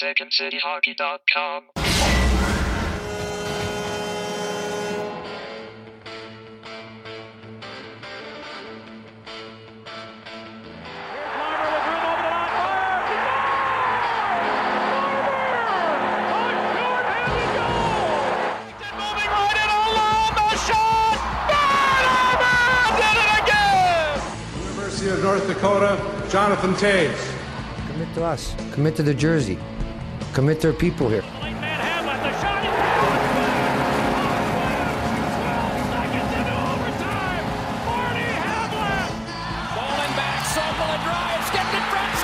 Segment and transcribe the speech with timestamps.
[0.00, 1.64] SecondCityHockey.com.
[22.96, 24.22] Did it again?
[24.62, 27.36] University of North Dakota, Jonathan Toews.
[27.88, 28.54] Commit to us.
[28.72, 29.58] Commit to the jersey.
[30.32, 31.22] Commit their people here.
[31.22, 31.42] Falling
[40.14, 42.14] back, Sokol drives, gets in front,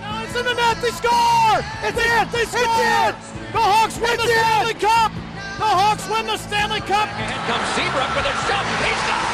[0.00, 1.58] Now it's in the net, they score!
[1.82, 2.28] It's in!
[2.30, 3.10] They score!
[3.52, 5.12] The Hawks win the Stanley Cup!
[5.58, 7.08] The Hawks win the Stanley Cup!
[7.10, 8.64] Ahead comes Seabrook with a shot.
[8.86, 9.31] He's got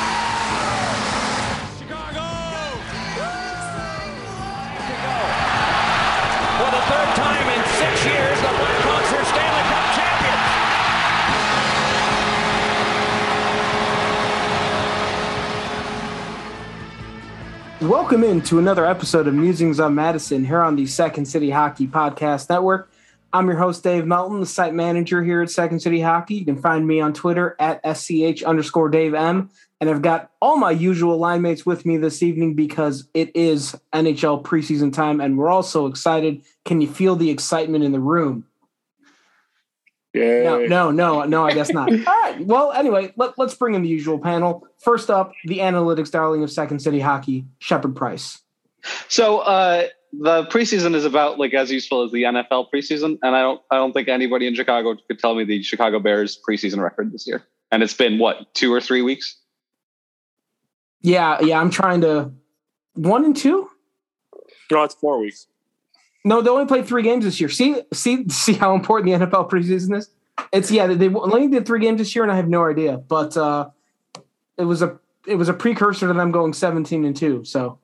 [17.89, 22.51] Welcome into another episode of Musings on Madison here on the Second City Hockey Podcast
[22.51, 22.93] Network.
[23.33, 26.35] I'm your host, Dave Melton, the site manager here at Second City Hockey.
[26.35, 29.49] You can find me on Twitter at SCH underscore Dave M.
[29.81, 33.75] And I've got all my usual line mates with me this evening because it is
[33.95, 36.43] NHL preseason time and we're all so excited.
[36.67, 38.45] Can you feel the excitement in the room?
[40.19, 41.91] No, no, no, no, I guess not.
[42.07, 42.45] All right.
[42.45, 44.67] Well, anyway, let, let's bring in the usual panel.
[44.79, 48.41] First up, the analytics darling of Second City Hockey, Shepard Price.
[49.09, 53.43] So uh, the preseason is about like as useful as the NFL preseason, and I
[53.43, 57.13] don't I don't think anybody in Chicago could tell me the Chicago Bears preseason record
[57.13, 57.45] this year.
[57.71, 59.37] And it's been what two or three weeks.
[61.03, 62.33] Yeah, yeah, I'm trying to
[62.95, 63.69] one and two.
[64.71, 65.47] No, it's four weeks.
[66.25, 67.49] No, they only played three games this year.
[67.49, 70.11] See, see, see how important the NFL preseason is.
[70.53, 72.97] It's yeah, they only did three games this year, and I have no idea.
[72.97, 73.71] But uh,
[74.57, 77.45] it was a it was a precursor to them going 17 and two.
[77.45, 77.79] So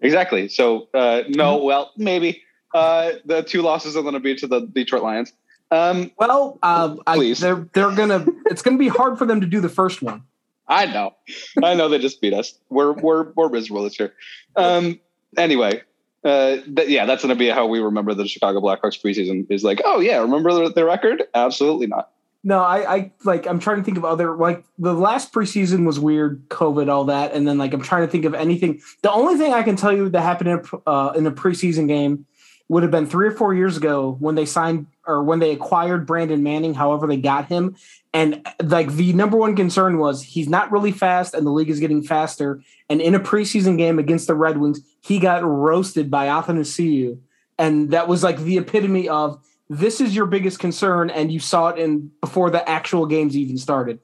[0.00, 0.48] Exactly.
[0.48, 2.42] So uh, no, well maybe
[2.74, 5.32] uh, the two losses are going to be to the Detroit Lions.
[5.70, 8.26] Um, well, uh, I, they're they're gonna.
[8.46, 10.22] It's gonna be hard for them to do the first one.
[10.66, 11.14] I know,
[11.62, 12.58] I know they just beat us.
[12.70, 14.12] We're we're we're miserable this year.
[14.56, 14.98] Um,
[15.36, 15.82] anyway,
[16.24, 19.46] uh, th- yeah, that's going to be how we remember the Chicago Blackhawks preseason.
[19.50, 21.24] Is like, oh yeah, remember the, the record?
[21.34, 22.10] Absolutely not.
[22.42, 26.00] No, I, I like I'm trying to think of other like the last preseason was
[26.00, 28.80] weird, COVID, all that, and then like I'm trying to think of anything.
[29.02, 31.86] The only thing I can tell you that happened in a, uh, in a preseason
[31.86, 32.26] game
[32.68, 36.06] would have been three or four years ago when they signed or when they acquired
[36.06, 36.72] Brandon Manning.
[36.72, 37.76] However, they got him,
[38.14, 41.78] and like the number one concern was he's not really fast, and the league is
[41.78, 42.62] getting faster.
[42.88, 47.18] And in a preseason game against the Red Wings, he got roasted by Athanasiu,
[47.58, 51.68] and that was like the epitome of this is your biggest concern, and you saw
[51.68, 54.00] it in before the actual games even started.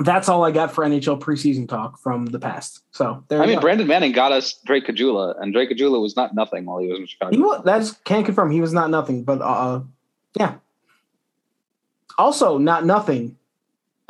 [0.00, 2.80] That's all I got for NHL preseason talk from the past.
[2.90, 3.60] So there I mean, go.
[3.60, 6.98] Brandon Manning got us Drake Caggiula, and Drake Caggiula was not nothing while he was
[6.98, 7.36] in Chicago.
[7.36, 9.82] He was, that's can't confirm he was not nothing, but uh,
[10.38, 10.54] yeah.
[12.18, 13.36] Also, not nothing.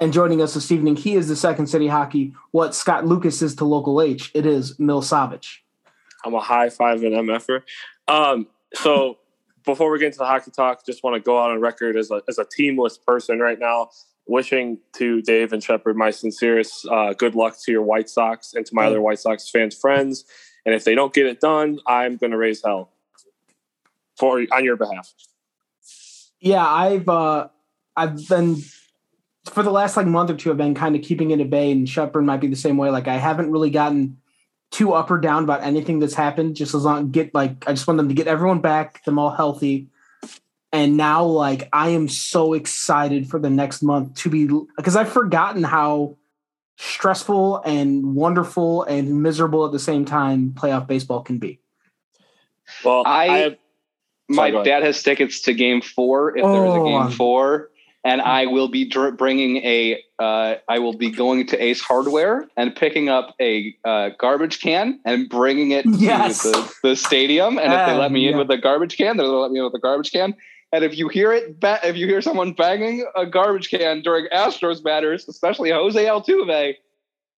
[0.01, 2.33] And joining us this evening, he is the Second City Hockey.
[2.53, 5.63] What Scott Lucas is to Local H, it is Mill Savage.
[6.25, 7.63] I'm a high five and MFer.
[8.09, 9.19] Um, so
[9.67, 12.11] before we get into the hockey talk, just want to go out on record as
[12.11, 13.91] a, as a teamless person right now,
[14.27, 18.65] wishing to Dave and Shepard my sincerest uh, good luck to your White Sox and
[18.65, 20.25] to my other White Sox fans friends.
[20.65, 22.91] And if they don't get it done, I'm going to raise hell
[24.19, 25.13] for on your behalf.
[26.41, 27.49] Yeah, I've uh,
[27.95, 28.63] I've been
[29.51, 30.51] for the last like month or two.
[30.51, 32.91] I've been kind of keeping it at bay, and Shepard might be the same way.
[32.91, 34.19] Like I haven't really gotten
[34.71, 36.57] too up or down about anything that's happened.
[36.57, 39.31] Just as long get like I just want them to get everyone back, them all
[39.31, 39.89] healthy.
[40.73, 45.11] And now, like I am so excited for the next month to be because I've
[45.13, 46.17] forgotten how
[46.77, 51.61] stressful and wonderful and miserable at the same time playoff baseball can be.
[52.85, 53.57] Well, I- I have,
[54.29, 56.85] My Sorry, dad has tickets to Game Four if there is a Oh.
[56.87, 57.70] Game Four,
[58.05, 60.03] and I will be dr- bringing a.
[60.19, 65.01] Uh, I will be going to Ace Hardware and picking up a uh, garbage can
[65.05, 66.43] and bringing it Yes.
[66.43, 67.59] to the, the stadium.
[67.59, 69.65] And if they Ah, let me in with a garbage can, they'll let me in
[69.65, 70.35] with a garbage can.
[70.73, 74.27] And if you hear it, ba- if you hear someone banging a garbage can during
[74.27, 76.75] Astros batters, especially Jose Altuve,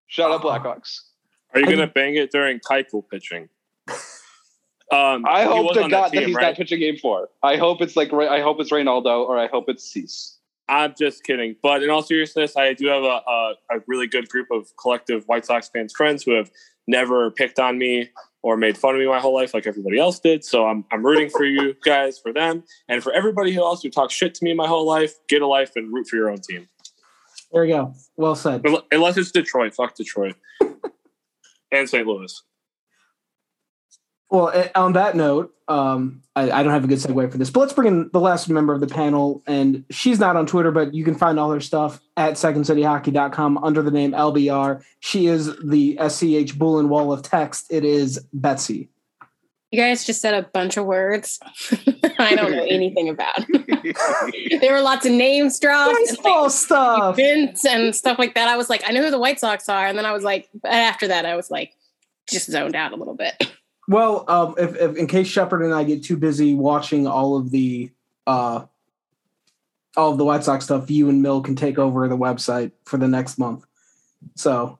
[0.07, 0.49] shut up Oh.
[0.49, 0.99] Blackhawks.
[1.53, 3.49] are you going to bang it during Keuchel pitching?
[4.91, 6.49] Um, I hope was to on God that he's right?
[6.49, 7.29] not pitching Game Four.
[7.41, 10.37] I hope it's like I hope it's Reynaldo or I hope it's Cease.
[10.69, 11.55] I'm just kidding.
[11.61, 15.23] But in all seriousness, I do have a, a, a really good group of collective
[15.27, 16.49] White Sox fans friends who have
[16.87, 18.09] never picked on me
[18.41, 20.43] or made fun of me my whole life like everybody else did.
[20.43, 23.89] So I'm I'm rooting for you guys, for them, and for everybody who else who
[23.89, 25.13] talks shit to me my whole life.
[25.27, 26.67] Get a life and root for your own team.
[27.51, 27.93] There you go.
[28.15, 28.65] Well said.
[28.91, 30.35] Unless it's Detroit, fuck Detroit
[31.71, 32.07] and St.
[32.07, 32.41] Louis.
[34.33, 37.51] Well, eh, on that note, um, I, I, don't have a good segue for this,
[37.51, 39.43] but let's bring in the last member of the panel.
[39.45, 43.83] And she's not on Twitter, but you can find all her stuff at secondcityhockey.com under
[43.83, 44.83] the name LBR.
[45.01, 47.67] She is the SCH Bullen wall of text.
[47.69, 48.89] It is Betsy.
[49.69, 51.39] You guys just said a bunch of words
[52.19, 53.39] I don't know anything about.
[54.61, 58.47] there were lots of names dropped, baseball like, stuff, events and stuff like that.
[58.47, 60.49] I was like, I know who the White Sox are, and then I was like,
[60.65, 61.73] after that, I was like,
[62.27, 63.51] just zoned out a little bit.
[63.87, 67.51] Well, um, if, if, in case Shepard and I get too busy watching all of
[67.51, 67.91] the
[68.25, 68.65] uh,
[69.95, 72.97] all of the White Sox stuff, you and Mill can take over the website for
[72.97, 73.65] the next month.
[74.35, 74.79] So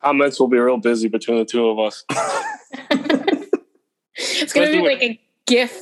[0.00, 2.04] comments will be real busy between the two of us.
[4.16, 5.76] it's gonna be like a GIF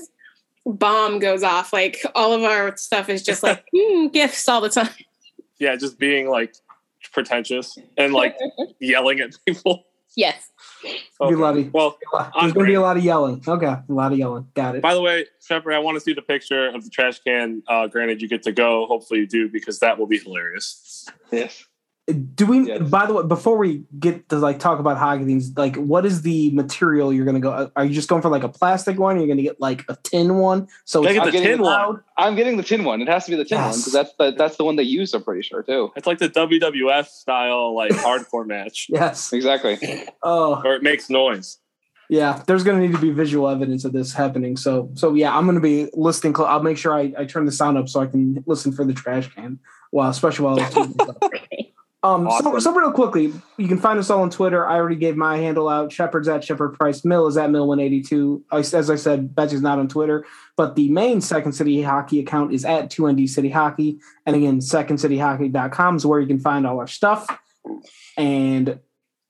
[0.64, 1.72] bomb goes off.
[1.72, 4.90] Like all of our stuff is just like mm, GIFs all the time.
[5.58, 6.54] Yeah, just being like
[7.12, 8.36] pretentious and like
[8.80, 9.84] yelling at people.
[10.14, 10.50] Yes.
[10.84, 11.30] Okay.
[11.30, 11.70] Be bloody.
[11.72, 13.42] Well, there's going to be a lot of yelling.
[13.46, 14.48] Okay, a lot of yelling.
[14.54, 14.82] Got it.
[14.82, 17.62] By the way, Shepard, I want to see the picture of the trash can.
[17.68, 18.86] Uh, granted, you get to go.
[18.86, 21.08] Hopefully, you do because that will be hilarious.
[21.30, 21.64] Yes.
[22.34, 22.66] Do we?
[22.66, 22.90] Yes.
[22.90, 26.22] By the way, before we get to like talk about hockey things, like what is
[26.22, 27.52] the material you're going to go?
[27.52, 29.14] Uh, are you just going for like a plastic one?
[29.14, 30.66] Or you're going to get like a tin one.
[30.84, 32.02] So it's, get the tin one.
[32.18, 33.00] I'm getting the tin one.
[33.02, 33.74] It has to be the tin yes.
[33.74, 35.14] one because that's the that's the one they use.
[35.14, 35.92] I'm pretty sure too.
[35.94, 38.88] It's like the WWF style like hardcore match.
[38.92, 39.78] Yes, exactly.
[40.22, 41.58] Oh, or it makes noise.
[42.08, 44.56] Yeah, there's going to need to be visual evidence of this happening.
[44.56, 46.34] So, so yeah, I'm going to be listening.
[46.34, 48.84] Cl- I'll make sure I, I turn the sound up so I can listen for
[48.84, 49.58] the trash can.
[49.92, 50.58] Well, especially while.
[52.04, 52.52] Um, awesome.
[52.52, 54.66] so, so real quickly, you can find us all on Twitter.
[54.66, 55.92] I already gave my handle out.
[55.92, 57.04] Shepard's at Shepard Price.
[57.04, 58.42] Mill is at Mill182.
[58.50, 60.26] As I said, Betsy's not on Twitter,
[60.56, 64.00] but the main Second City Hockey account is at 2ND City Hockey.
[64.26, 67.26] And again, secondcityhockey.com is where you can find all our stuff.
[68.16, 68.80] And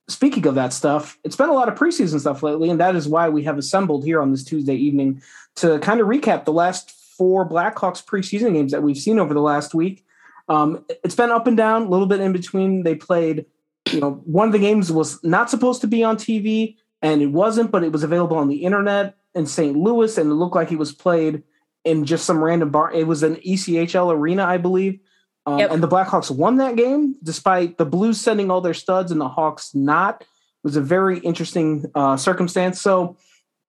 [0.08, 3.06] speaking of that stuff, it's been a lot of preseason stuff lately, and that is
[3.06, 5.20] why we have assembled here on this Tuesday evening
[5.56, 9.40] to kind of recap the last four Blackhawks preseason games that we've seen over the
[9.40, 10.06] last week
[10.52, 12.82] um, it's been up and down, a little bit in between.
[12.82, 13.46] They played,
[13.90, 17.28] you know, one of the games was not supposed to be on TV, and it
[17.28, 19.74] wasn't, but it was available on the internet in St.
[19.74, 21.42] Louis, and it looked like it was played
[21.84, 22.92] in just some random bar.
[22.92, 25.00] It was an ECHL arena, I believe.
[25.46, 25.70] Um, yep.
[25.70, 29.28] And the Blackhawks won that game despite the Blues sending all their studs and the
[29.28, 30.20] Hawks not.
[30.20, 30.26] It
[30.64, 32.80] was a very interesting uh, circumstance.
[32.80, 33.16] So,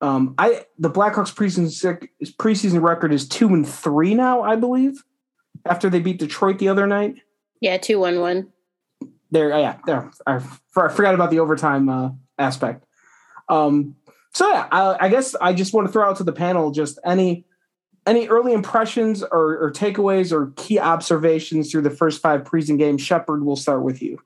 [0.02, 2.08] um, I the Blackhawks preseason
[2.38, 5.02] preseason record is two and three now, I believe
[5.66, 7.16] after they beat Detroit the other night?
[7.60, 8.52] Yeah, two one one.
[9.32, 10.12] There, yeah, there.
[10.28, 10.36] I,
[10.76, 12.86] I forgot about the overtime uh, aspect.
[13.50, 13.96] Um,
[14.34, 17.00] so yeah, I, I, guess I just want to throw out to the panel just
[17.06, 17.46] any
[18.06, 23.02] any early impressions or, or takeaways or key observations through the first five preseason games.
[23.02, 24.20] Shepard, we'll start with you.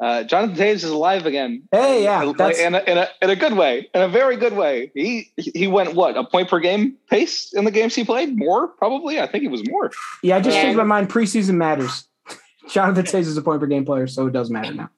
[0.00, 1.64] Uh, Jonathan Toews is alive again.
[1.72, 4.52] Hey, yeah, in, in, a, in, a, in a good way, in a very good
[4.52, 4.92] way.
[4.94, 8.38] He he went what a point per game pace in the games he played.
[8.38, 9.20] More probably.
[9.20, 9.90] I think it was more.
[10.22, 11.10] Yeah, I just changed my mind.
[11.10, 12.04] Preseason matters.
[12.68, 14.90] Jonathan Toews is a point per game player, so it does matter now.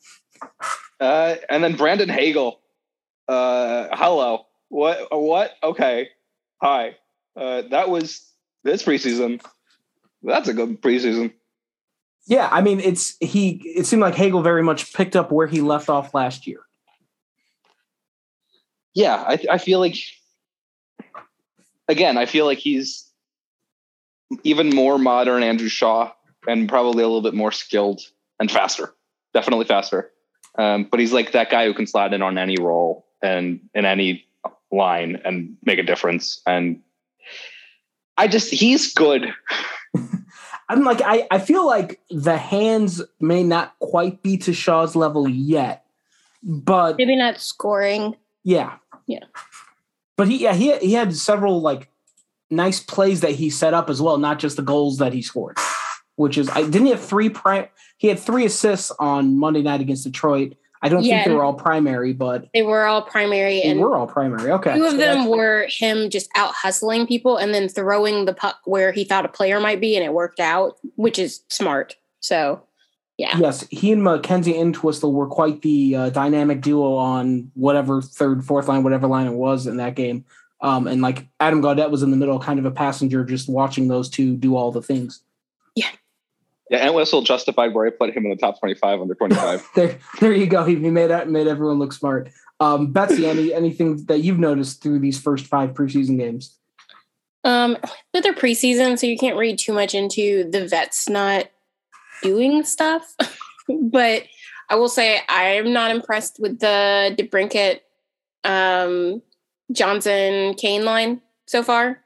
[1.00, 2.60] Uh, and then Brandon Hagel.
[3.26, 4.46] Uh, hello.
[4.68, 5.08] What?
[5.10, 5.52] What?
[5.62, 6.10] Okay.
[6.60, 6.96] Hi.
[7.34, 8.26] Uh, that was
[8.64, 9.42] this preseason.
[10.22, 11.32] That's a good preseason.
[12.26, 13.62] Yeah, I mean, it's he.
[13.64, 16.60] It seemed like Hagel very much picked up where he left off last year.
[18.94, 19.96] Yeah, I, I feel like.
[21.88, 23.10] Again, I feel like he's
[24.44, 26.12] even more modern Andrew Shaw
[26.46, 28.00] and probably a little bit more skilled
[28.38, 28.94] and faster.
[29.34, 30.10] Definitely faster.
[30.58, 33.84] Um, but he's like that guy who can slide in on any role and in
[33.84, 34.24] any
[34.72, 36.40] line and make a difference.
[36.46, 36.80] And
[38.16, 39.32] I just he's good.
[40.70, 45.28] I'm like, I, I feel like the hands may not quite be to Shaw's level
[45.28, 45.84] yet,
[46.44, 48.14] but maybe not scoring.
[48.44, 48.76] Yeah.
[49.08, 49.24] Yeah.
[50.16, 51.90] But he, yeah, he, he had several like
[52.50, 55.58] nice plays that he set up as well, not just the goals that he scored,
[56.14, 57.66] which is, I didn't he have three prime,
[57.98, 60.54] he had three assists on Monday night against Detroit.
[60.82, 63.62] I don't yeah, think they were all primary, but they were all primary.
[63.62, 64.50] And were all primary.
[64.50, 64.76] Okay.
[64.76, 68.60] Two of so them were him just out hustling people and then throwing the puck
[68.64, 71.96] where he thought a player might be, and it worked out, which is smart.
[72.20, 72.62] So,
[73.18, 73.36] yeah.
[73.36, 78.68] Yes, he and Mackenzie Entwistle were quite the uh, dynamic duo on whatever third, fourth
[78.68, 80.24] line, whatever line it was in that game.
[80.62, 83.88] Um, and like Adam Gaudette was in the middle, kind of a passenger, just watching
[83.88, 85.22] those two do all the things.
[85.74, 85.88] Yeah.
[86.70, 89.70] Yeah, Entwistle justified where I put him in the top 25 under 25.
[89.74, 90.64] there, there you go.
[90.64, 92.30] He, he made made everyone look smart.
[92.60, 96.56] Um, Betsy, any anything that you've noticed through these first five preseason games?
[97.42, 97.76] Um,
[98.12, 101.50] but they're preseason, so you can't read too much into the vets not
[102.22, 103.16] doing stuff.
[103.68, 104.24] but
[104.68, 107.80] I will say I am not impressed with the DeBrincat,
[108.44, 109.22] um,
[109.72, 112.00] Johnson, Kane line so far.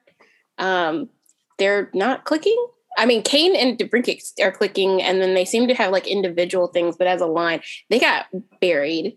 [0.57, 1.11] Um,
[1.59, 2.67] they're not clicking.
[2.97, 6.69] I mean, Kane and DeBrincat are clicking, and then they seem to have like individual
[6.69, 7.61] things, but as a line,
[7.91, 8.27] they got
[8.61, 9.17] buried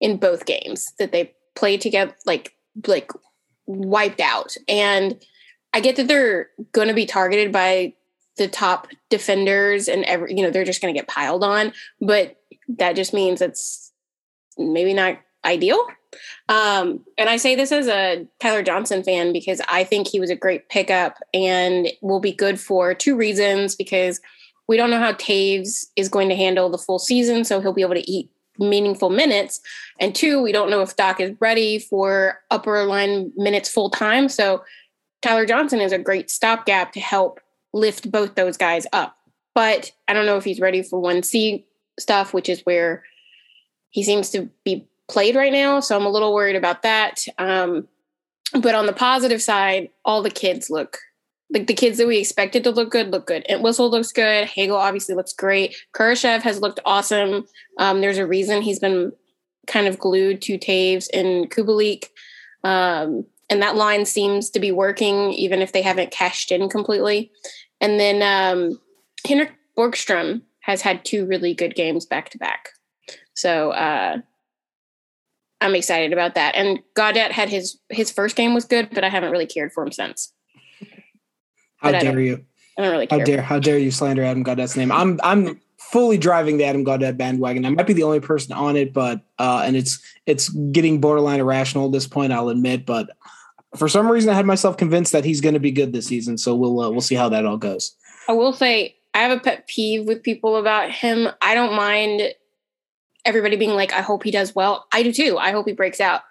[0.00, 2.54] in both games that they played together, like
[2.86, 3.10] like
[3.66, 4.56] wiped out.
[4.68, 5.20] And
[5.72, 7.94] I get that they're going to be targeted by
[8.36, 12.36] the top defenders, and every you know they're just going to get piled on, but
[12.78, 13.92] that just means it's
[14.56, 15.84] maybe not ideal.
[16.48, 20.30] Um, and I say this as a Tyler Johnson fan because I think he was
[20.30, 24.20] a great pickup and will be good for two reasons because
[24.68, 27.82] we don't know how Toews is going to handle the full season, so he'll be
[27.82, 29.60] able to eat meaningful minutes.
[29.98, 34.28] And two, we don't know if Doc is ready for upper line minutes full time.
[34.28, 34.62] So
[35.22, 37.40] Tyler Johnson is a great stopgap to help
[37.72, 39.16] lift both those guys up.
[39.54, 41.64] But I don't know if he's ready for 1C
[41.98, 43.04] stuff, which is where
[43.90, 45.80] he seems to be played right now.
[45.80, 47.24] So I'm a little worried about that.
[47.38, 47.88] Um,
[48.52, 50.98] but on the positive side, all the kids look
[51.50, 53.44] like the kids that we expected to look good look good.
[53.48, 54.46] Entwistle looks good.
[54.46, 55.76] Hagel obviously looks great.
[55.94, 57.46] Kurashev has looked awesome.
[57.78, 59.12] Um, there's a reason he's been
[59.66, 62.06] kind of glued to Toews and Kubalik.
[62.64, 67.30] Um, and that line seems to be working, even if they haven't cashed in completely.
[67.80, 68.78] And then um,
[69.26, 72.70] Henrik Borgstrom has had two really good games back to back.
[73.32, 74.18] So uh,
[75.60, 76.54] I'm excited about that.
[76.54, 79.84] And Gaudette had his his first game was good, but I haven't really cared for
[79.84, 80.32] him since.
[81.78, 82.44] How but dare you?
[82.78, 83.18] I don't really care.
[83.18, 84.92] How dare how dare you slander Adam Gaudette's name?
[84.92, 87.64] I'm I'm fully driving the Adam Gaudette bandwagon.
[87.64, 91.40] I might be the only person on it, but uh, and it's it's getting borderline
[91.40, 92.32] irrational at this point.
[92.32, 93.10] I'll admit, but
[93.76, 96.38] for some reason, I had myself convinced that he's going to be good this season.
[96.38, 97.96] So we'll uh, we'll see how that all goes.
[98.28, 101.28] I will say I have a pet peeve with people about him.
[101.42, 102.34] I don't mind
[103.28, 104.86] everybody being like, I hope he does well.
[104.90, 105.36] I do too.
[105.38, 106.22] I hope he breaks out.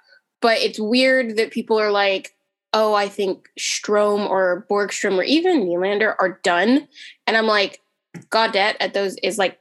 [0.42, 2.36] But it's weird that people are like,
[2.74, 6.88] oh, I think Strome or Borgstrom or even Nylander are done.
[7.28, 7.82] And I'm like,
[8.30, 9.60] Gaudette at those is like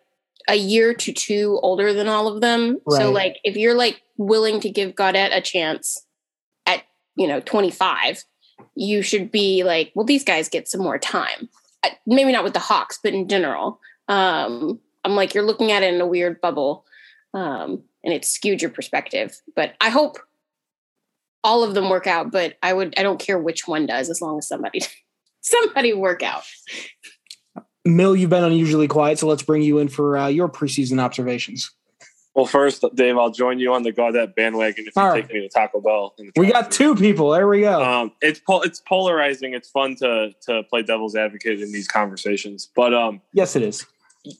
[0.48, 2.78] a year to two older than all of them.
[2.86, 3.00] Right.
[3.00, 6.06] So like if you're like willing to give Gaudette a chance
[6.64, 6.84] at,
[7.16, 8.24] you know, 25,
[8.74, 11.50] you should be like, well, these guys get some more time.
[12.06, 13.78] Maybe not with the Hawks, but in general.
[14.08, 16.84] Um, I'm like, you're looking at it in a weird bubble
[17.34, 19.40] um, and it skewed your perspective.
[19.54, 20.18] But I hope
[21.44, 22.30] all of them work out.
[22.30, 24.82] But I would I don't care which one does as long as somebody
[25.40, 26.44] somebody work out.
[27.84, 31.70] Mill, you've been unusually quiet, so let's bring you in for uh, your preseason observations.
[32.34, 35.22] Well, first, Dave, I'll join you on the Gaudette bandwagon if you right.
[35.22, 36.14] take me to Taco Bell.
[36.36, 37.30] We got two people.
[37.30, 37.82] There we go.
[37.82, 39.54] Um, it's po- it's polarizing.
[39.54, 43.86] It's fun to to play devil's advocate in these conversations, but um, yes, it is.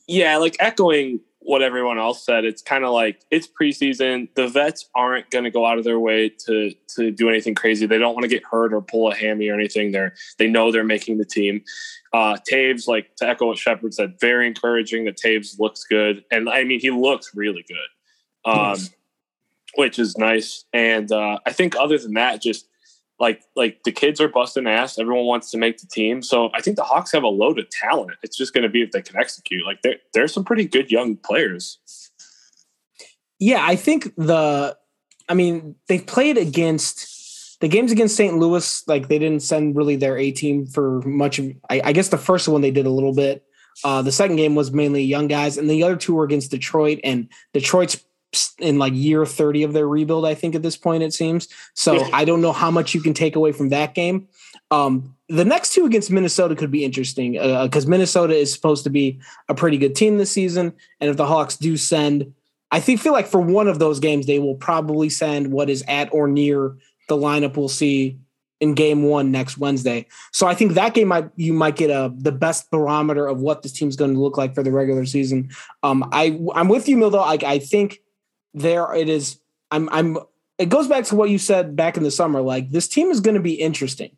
[0.07, 2.43] Yeah, like echoing what everyone else said.
[2.43, 4.27] It's kind of like it's preseason.
[4.35, 7.85] The vets aren't going to go out of their way to to do anything crazy.
[7.85, 9.93] They don't want to get hurt or pull a hammy or anything.
[9.93, 11.63] They're they know they're making the team.
[12.11, 15.05] Uh, Toews, like to echo what Shepard said, very encouraging.
[15.05, 18.89] That Toews looks good, and I mean he looks really good, um, yes.
[19.75, 20.65] which is nice.
[20.73, 22.67] And uh, I think other than that, just
[23.19, 24.99] like like the kids are busting ass.
[24.99, 26.21] Everyone wants to make the team.
[26.21, 28.11] So I think the Hawks have a load of talent.
[28.23, 29.65] It's just going to be if they can execute.
[29.65, 31.79] Like there there's some pretty good young players.
[33.39, 34.77] Yeah, I think the
[35.29, 38.37] I mean, they played against the games against St.
[38.37, 42.09] Louis, like they didn't send really their A team for much of I, I guess
[42.09, 43.43] the first one they did a little bit.
[43.83, 46.99] Uh, the second game was mainly young guys, and the other two were against Detroit,
[47.03, 48.03] and Detroit's
[48.59, 51.47] in like year 30 of their rebuild, I think at this point it seems.
[51.73, 54.27] So I don't know how much you can take away from that game.
[54.71, 58.89] Um, the next two against Minnesota could be interesting because uh, Minnesota is supposed to
[58.89, 59.19] be
[59.49, 60.73] a pretty good team this season.
[60.99, 62.33] And if the Hawks do send,
[62.71, 65.83] I think feel like for one of those games, they will probably send what is
[65.87, 66.75] at or near
[67.07, 68.19] the lineup we'll see
[68.59, 70.05] in game one next Wednesday.
[70.33, 73.61] So I think that game might you might get a the best barometer of what
[73.61, 75.49] this team's going to look like for the regular season.
[75.83, 77.09] Um, I I'm with you, Mill.
[77.09, 77.99] Though I, I think
[78.53, 79.39] there it is.
[79.71, 80.17] I'm I'm
[80.57, 82.41] it goes back to what you said back in the summer.
[82.41, 84.15] Like this team is going to be interesting.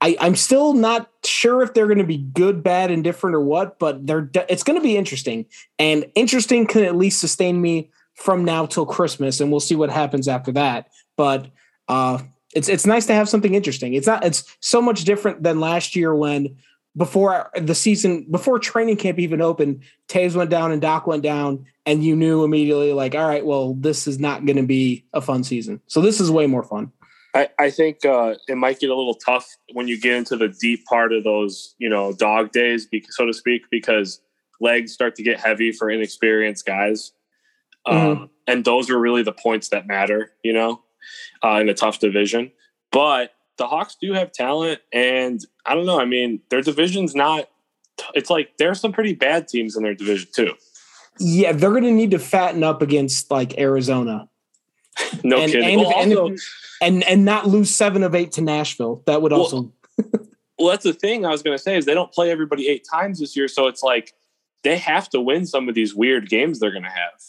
[0.00, 3.40] I, I'm still not sure if they're going to be good, bad, and different or
[3.40, 5.46] what, but they're it's going to be interesting.
[5.78, 9.90] And interesting can at least sustain me from now till Christmas, and we'll see what
[9.90, 10.88] happens after that.
[11.16, 11.48] But
[11.88, 12.18] uh,
[12.54, 13.94] it's it's nice to have something interesting.
[13.94, 16.56] It's not it's so much different than last year when
[16.96, 21.66] before the season, before training camp even opened, Toews went down and Doc went down,
[21.86, 25.20] and you knew immediately, like, all right, well, this is not going to be a
[25.20, 25.80] fun season.
[25.86, 26.92] So this is way more fun.
[27.34, 30.48] I, I think uh, it might get a little tough when you get into the
[30.48, 34.20] deep part of those, you know, dog days, so to speak, because
[34.60, 37.10] legs start to get heavy for inexperienced guys.
[37.88, 38.22] Mm-hmm.
[38.22, 40.82] Um, and those are really the points that matter, you know,
[41.42, 42.52] uh, in a tough division.
[42.92, 46.00] But the Hawks do have talent, and I don't know.
[46.00, 47.48] I mean, their division's not.
[48.14, 50.54] It's like there's some pretty bad teams in their division too.
[51.20, 54.28] Yeah, they're going to need to fatten up against like Arizona.
[55.24, 55.68] No and, kidding.
[55.68, 56.36] And, Well, and, also-
[56.80, 59.02] and and not lose seven of eight to Nashville.
[59.06, 59.72] That would Well, also
[60.58, 62.86] Well, that's the thing I was going to say is they don't play everybody eight
[62.90, 64.12] times this year, so it's like
[64.62, 67.20] they have to win some of these weird games they're going to have.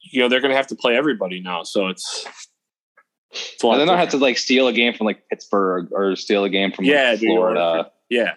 [0.00, 2.26] You know, they're going to have to play everybody now, so it's.
[3.30, 5.88] It's a lot And then I have to like steal a game from like Pittsburgh
[5.92, 7.90] or steal a game from like, Yeah, Florida.
[8.08, 8.34] Yeah,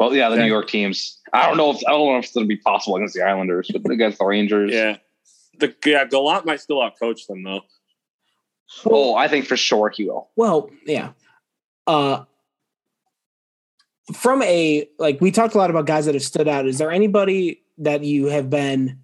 [0.00, 0.42] Well, yeah, the Yeah.
[0.42, 1.20] New York teams.
[1.32, 3.22] I don't know if I don't know if it's going to be possible against the
[3.22, 4.72] Islanders, but against the Rangers.
[4.72, 4.96] yeah.
[5.58, 7.60] The yeah, Gallant might still outcoach them though.
[8.86, 10.30] Oh, I think for sure he will.
[10.36, 11.10] well, yeah.
[11.86, 12.24] Uh
[14.12, 16.66] from a like we talked a lot about guys that have stood out.
[16.66, 19.00] Is there anybody that you have been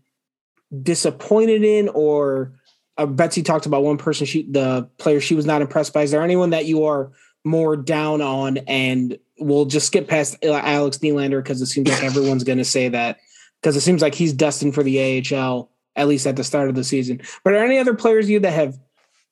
[0.83, 2.53] disappointed in or
[3.01, 6.03] uh, Betsy talked about one person she the player she was not impressed by.
[6.03, 7.11] Is there anyone that you are
[7.45, 12.45] more down on and we'll just skip past Alex Nylander because it seems like everyone's
[12.45, 13.19] going to say that
[13.61, 16.75] because it seems like he's destined for the AHL at least at the start of
[16.75, 17.21] the season.
[17.43, 18.79] But are there any other players you that have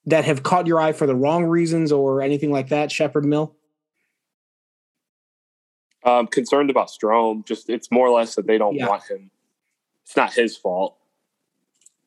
[0.06, 2.90] that have caught your eye for the wrong reasons or anything like that?
[2.90, 3.54] Shepard Mill.
[6.04, 7.44] Um, concerned about Strome.
[7.44, 8.88] Just it's more or less that they don't Yeah.
[8.88, 9.30] want him.
[10.04, 10.97] It's not his fault.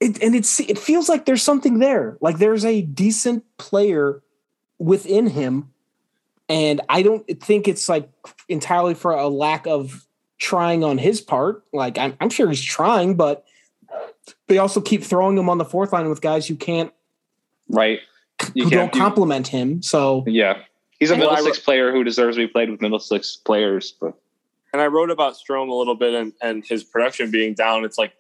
[0.01, 2.17] It, and it's it feels like there's something there.
[2.19, 4.21] Like there's a decent player
[4.79, 5.71] within him,
[6.49, 8.09] and I don't think it's like
[8.49, 10.05] entirely for a lack of
[10.39, 11.63] trying on his part.
[11.71, 13.45] Like I'm, I'm sure he's trying, but
[14.47, 16.91] they also keep throwing him on the fourth line with guys who can't
[17.71, 17.99] Right.
[18.53, 18.95] You who don't can't.
[18.95, 19.81] you- compliment him.
[19.81, 20.59] So yeah.
[20.99, 23.91] He's a middle six player who deserves to be played with middle six players.
[23.99, 24.13] But
[24.71, 27.85] and I wrote about Strome a little bit and, and his production being down.
[27.85, 28.15] It's like, it,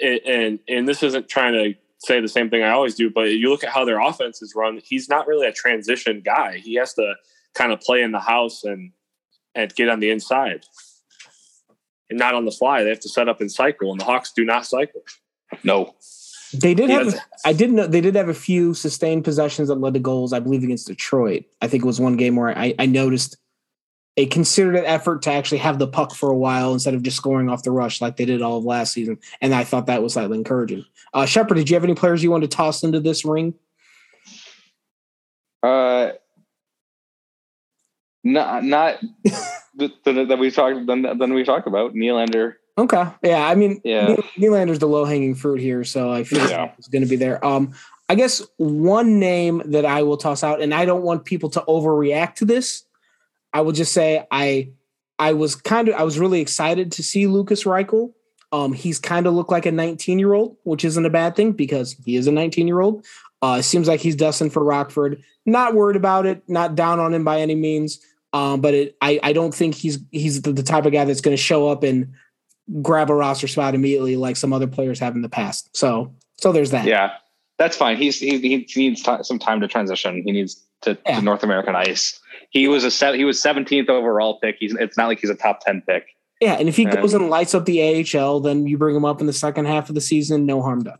[0.00, 3.48] and and this isn't trying to say the same thing I always do, but you
[3.50, 4.80] look at how their offense is run.
[4.84, 6.58] He's not really a transition guy.
[6.58, 7.14] He has to
[7.54, 8.92] kind of play in the house and
[9.54, 10.64] and get on the inside,
[12.10, 12.82] and not on the fly.
[12.82, 15.02] They have to set up and cycle, and the Hawks do not cycle.
[15.62, 15.94] no.
[16.54, 17.04] they did have.
[17.04, 20.32] doesn't- I didn't know they did have a few sustained possessions that led to goals.
[20.32, 21.44] I believe against Detroit.
[21.60, 23.36] I think it was one game where I, I noticed
[24.16, 27.48] a considered effort to actually have the puck for a while instead of just scoring
[27.48, 30.12] off the rush like they did all of last season, and I thought that was
[30.14, 30.84] slightly encouraging.
[31.14, 33.54] Uh, Shepard, did you have any players you wanted to toss into this ring?
[35.62, 36.12] Uh,
[38.24, 38.98] not not
[39.74, 42.54] the, the, that we talked then then we talked about Nylander.
[42.78, 44.08] Okay, yeah, I mean, Yeah.
[44.08, 46.62] Nyl- Nylander's the low hanging fruit here, so I feel Yeah.
[46.62, 47.44] like it's going to be there.
[47.44, 47.74] Um,
[48.08, 51.60] I guess one name that I will toss out, and I don't want people to
[51.68, 52.84] overreact to this.
[53.52, 54.70] I will just say I
[55.18, 58.12] I was kind of I was really excited to see Lukas Reichel.
[58.50, 61.52] Um, he's kind of looked like a 19 year old, which isn't a bad thing
[61.52, 63.06] because he is a 19 year old.
[63.40, 65.22] Uh, it seems like he's destined for Rockford.
[65.46, 66.42] Not worried about it.
[66.48, 67.98] Not down on him by any means.
[68.32, 71.20] Um, but it, I I don't think he's he's the, the type of guy that's
[71.20, 72.12] going to show up and
[72.80, 75.76] grab a roster spot immediately like some other players have in the past.
[75.76, 76.86] So so there's that.
[76.86, 77.12] Yeah,
[77.58, 77.96] that's fine.
[77.96, 80.22] He's he, he needs ti some time to transition.
[80.24, 81.16] He needs to, Yeah.
[81.16, 82.18] to North American ice.
[82.52, 84.56] He was a he was 17th overall pick.
[84.58, 86.06] He's it's not like he's a top 10 pick.
[86.40, 86.96] Yeah, and if he Yeah.
[87.00, 89.88] goes and lights up the AHL, then you bring him up in the second half
[89.88, 90.98] of the season, no harm done.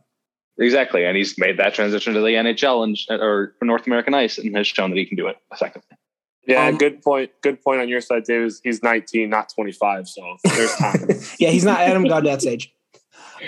[0.59, 4.55] Exactly, and he's made that transition to the NHL and or North American ice, and
[4.57, 5.97] has shown that he can do it effectively.
[6.47, 7.31] Yeah, Um, good point.
[7.41, 8.41] Good point on your side, Dave.
[8.43, 11.07] is He's 19, not 25, so there's time.
[11.39, 12.73] Yeah, he's not Adam Gaudette's age.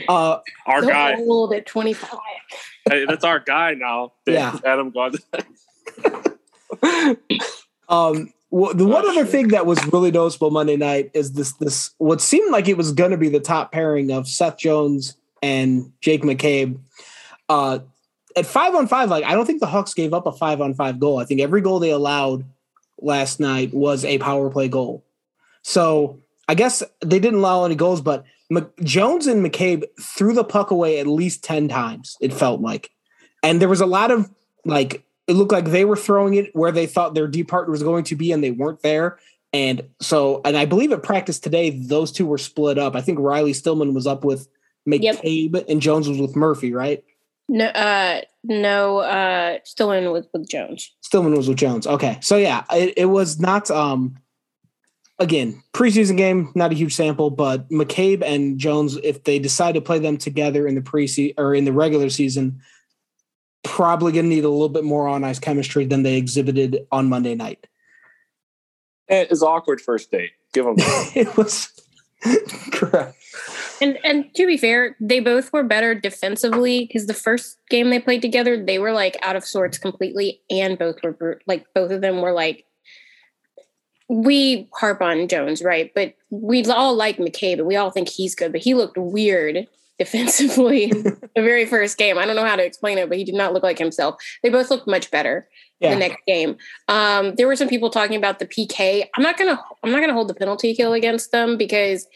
[0.08, 1.16] Uh, our So guy.
[1.18, 2.20] old at 25.
[2.90, 4.14] Hey, that's our guy now.
[4.26, 4.36] Dave.
[4.36, 4.60] Yeah.
[4.64, 5.16] Adam God.
[7.90, 9.30] um, wh- the one Oh, other shit.
[9.30, 12.92] thing that was really noticeable Monday night is this this what seemed like it was
[12.92, 16.78] going to be the top pairing of Seth Jones and Jake McCabe.
[17.50, 17.80] Uh,
[18.36, 20.74] at five on five, like I don't think the Hawks gave up a five on
[20.74, 21.20] five goal.
[21.20, 22.44] I think every goal they allowed
[23.02, 25.04] last night was a power play goal.
[25.62, 30.44] So I guess they didn't allow any goals, but Mc- Jones and McCabe threw the
[30.44, 32.92] puck away at least 10 times, it felt like.
[33.42, 34.30] And there was a lot of
[34.66, 37.84] like, it looked like they were throwing it where they thought their D partner was
[37.84, 39.20] going to be and they weren't there.
[39.54, 42.96] And so, and I believe at practice today, those two were split up.
[42.96, 44.48] I think Riley Stillman was up with
[44.86, 45.18] Yep.
[45.18, 47.04] McCabe and Jones was with Murphy, right?
[47.48, 50.94] No, uh, no, uh, Stillman with, with Jones.
[51.02, 51.88] Stillman was with Jones.
[51.88, 52.18] Okay.
[52.22, 54.16] So yeah, it, it was not um
[55.20, 59.82] again, preseason game, not a huge sample, but McCabe and Jones, if they decide to
[59.82, 62.62] play them together in the preseason or in the regular season,
[63.66, 67.10] probably going to need a little bit more on ice chemistry than they exhibited on
[67.10, 67.68] Monday night.
[69.08, 70.32] It is awkward first date.
[70.54, 70.76] Give them.
[70.80, 71.70] it was
[72.72, 73.18] correct.
[73.82, 78.00] And and to be fair, they both were better defensively because the first game they
[78.00, 82.02] played together, they were like out of sorts completely, and both were like both of
[82.02, 82.66] them were like.
[84.08, 85.92] We harp on Jones, right?
[85.96, 89.68] But we all like McCabe, and we all think he's good, but he looked weird
[89.98, 92.18] defensively the very first game.
[92.18, 94.16] I don't know how to explain it, but he did not look like himself.
[94.44, 95.48] They both looked much better
[95.80, 95.94] yeah.
[95.94, 96.58] the next game.
[96.88, 99.08] Um, there were some people talking about the PK.
[99.16, 102.08] I'm not gonna I'm not gonna hold the penalty kill against them because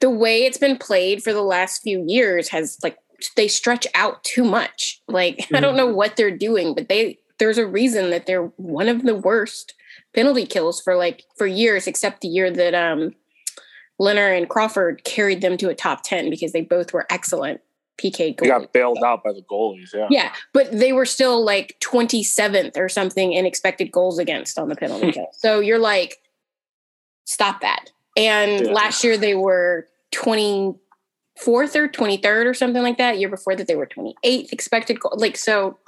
[0.00, 2.96] the way it's been played for the last few years has like
[3.36, 5.02] they stretch out too much.
[5.08, 5.56] Like mm-hmm.
[5.56, 9.02] I don't know what they're doing, but they there's a reason that they're one of
[9.02, 9.74] the worst
[10.14, 13.14] penalty kills for like for years, except the year that um
[14.00, 17.60] Lehner and Crawford carried them to a top 10 because they both were excellent
[18.00, 18.38] PK goalies.
[18.38, 20.06] They got bailed out by the goalies, yeah.
[20.10, 24.76] Yeah, but they were still like 27th or something in expected goals against on the
[24.76, 25.28] penalty kill.
[25.32, 26.18] So you're like,
[27.24, 27.92] stop that.
[28.16, 28.72] And yeah.
[28.72, 30.78] last year they were 24th
[31.46, 33.18] or 23rd or something like that.
[33.18, 35.14] Year before that they were 28th expected goal.
[35.16, 35.78] Like so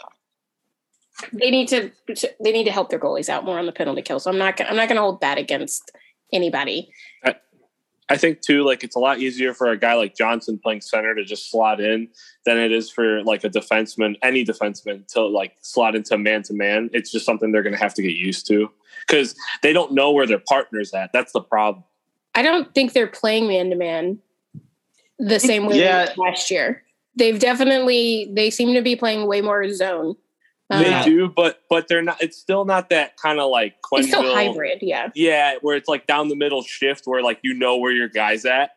[1.33, 1.91] they need to
[2.41, 4.21] they need to help their goalies out more on the penalty kill.
[4.21, 5.91] So I'm not I'm not going to hold that against
[6.33, 6.93] anybody.
[8.09, 10.81] I, I think too, like it's a lot easier for a guy like Johnson playing
[10.81, 12.09] center to just slot in
[12.45, 16.55] than it is for like a defenseman, any defenseman, to like slot into man to
[16.55, 16.91] man.
[16.93, 18.71] It's just something they're going to have to get used to
[19.07, 21.13] because they don't know where their partner's at.
[21.13, 21.85] That's the problem.
[22.35, 24.19] I don't think they're playing man to man
[25.19, 26.13] the same way yeah.
[26.17, 26.83] last year.
[27.15, 30.17] They've definitely they seem to be playing way more zone.
[30.79, 32.23] They uh, do, but but they're not.
[32.23, 35.11] It's still not that kind of like Quenneville, it's still hybrid, yeah.
[35.15, 38.45] Yeah, where it's like down the middle shift, where like you know where your guy's
[38.45, 38.71] at.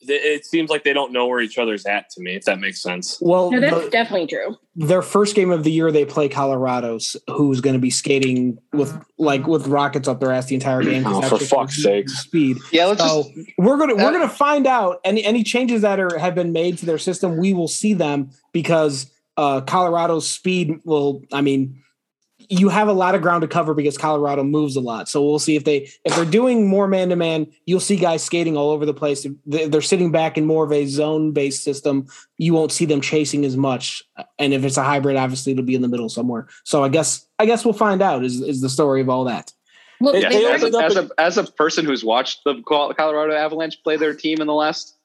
[0.00, 2.80] It seems like they don't know where each other's at to me, if that makes
[2.80, 3.18] sense.
[3.20, 4.56] Well, no, that's the, definitely true.
[4.76, 8.96] Their first game of the year, they play Colorado's, who's going to be skating with
[9.18, 11.02] like with rockets up their ass the entire game.
[11.04, 12.58] Oh, for fuck's sake, speed.
[12.70, 16.16] Yeah, let's so just, we're gonna we're gonna find out any any changes that are
[16.16, 17.36] have been made to their system.
[17.36, 21.80] We will see them because uh, Colorado's speed will, I mean,
[22.50, 25.08] you have a lot of ground to cover because Colorado moves a lot.
[25.08, 28.24] So we'll see if they if they're doing more man to man, you'll see guys
[28.24, 29.24] skating all over the place.
[29.24, 33.00] If they're sitting back in more of a zone based system, you won't see them
[33.00, 34.02] chasing as much.
[34.38, 36.48] And if it's a hybrid, obviously it'll be in the middle somewhere.
[36.64, 39.52] So I guess I guess we'll find out is is the story of all that.
[40.00, 43.96] Well, yeah, as, a, as, a, as a person who's watched the Colorado Avalanche play
[43.96, 44.96] their team in the last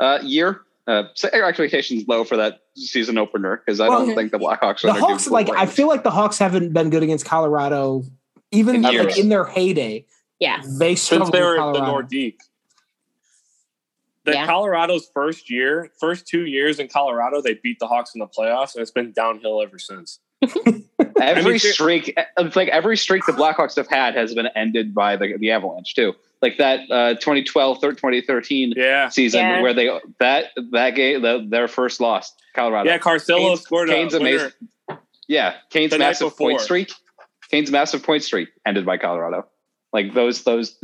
[0.00, 4.32] uh, year, uh, so expectations low for that season opener because I well, don't think
[4.32, 4.82] the Blackhawks.
[4.82, 8.04] The Hawks, like I feel like the Hawks haven't been good against Colorado,
[8.50, 10.06] even in, like, in their heyday.
[10.38, 12.38] Yeah, they since they were the Nordique.
[14.24, 14.46] The yeah.
[14.46, 18.74] Colorado's first year, first two years in Colorado, they beat the Hawks in the playoffs,
[18.74, 20.18] and it's been downhill ever since.
[21.20, 25.36] every streak, it's like every streak the Blackhawks have had has been ended by the,
[25.38, 29.08] the Avalanche too like that uh, 2012 2013 yeah.
[29.08, 29.62] season yeah.
[29.62, 32.88] where they that that game the, their first loss Colorado.
[32.88, 34.50] Yeah, Carcillo Canes, scored Canes a amazing.
[35.28, 36.92] Yeah, Kane's massive point streak.
[37.50, 39.46] Kane's massive point streak ended by Colorado.
[39.92, 40.76] Like those those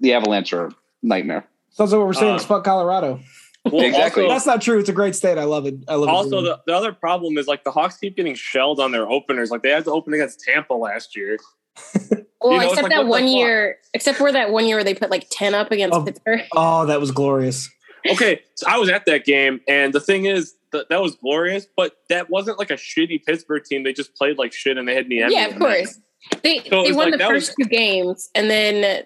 [0.00, 0.70] the Avalanche are
[1.02, 1.46] nightmare.
[1.70, 2.36] So that's what we're saying.
[2.36, 3.20] Uh, fuck Colorado.
[3.64, 4.24] Well, exactly.
[4.24, 4.78] Also, that's not true.
[4.78, 5.38] It's a great state.
[5.38, 5.76] I love it.
[5.88, 6.34] I love also, it.
[6.34, 9.50] Also, the, the other problem is like the Hawks keep getting shelled on their openers.
[9.50, 11.38] Like they had to open against Tampa last year.
[12.40, 14.94] Well, you know, except like, that one year, except for that one year where they
[14.94, 16.42] put like 10 up against oh, Pittsburgh.
[16.54, 17.68] Oh, that was glorious.
[18.08, 18.42] Okay.
[18.54, 21.96] So I was at that game, and the thing is, that, that was glorious, but
[22.10, 23.82] that wasn't like a shitty Pittsburgh team.
[23.82, 25.32] They just played like shit and they had the end.
[25.32, 25.98] Yeah, of course.
[26.42, 29.04] They, so they won like, the first was, two games, and then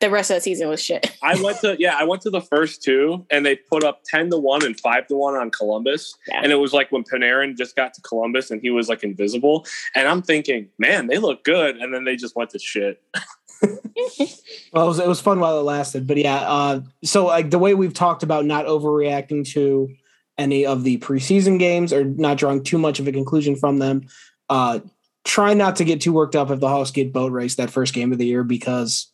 [0.00, 1.16] the rest of the season was shit.
[1.22, 4.30] I went to yeah, I went to the first two, and they put up ten
[4.30, 6.40] to one and five to one on Columbus, yeah.
[6.42, 9.66] and it was like when Panarin just got to Columbus and he was like invisible,
[9.94, 13.02] and I'm thinking, man, they look good, and then they just went to shit.
[13.62, 16.36] well, it was, it was fun while it lasted, but yeah.
[16.36, 19.88] Uh, so like the way we've talked about not overreacting to
[20.36, 24.06] any of the preseason games or not drawing too much of a conclusion from them.
[24.48, 24.78] Uh,
[25.24, 27.92] try not to get too worked up if the Hawks get boat race that first
[27.92, 29.08] game of the year because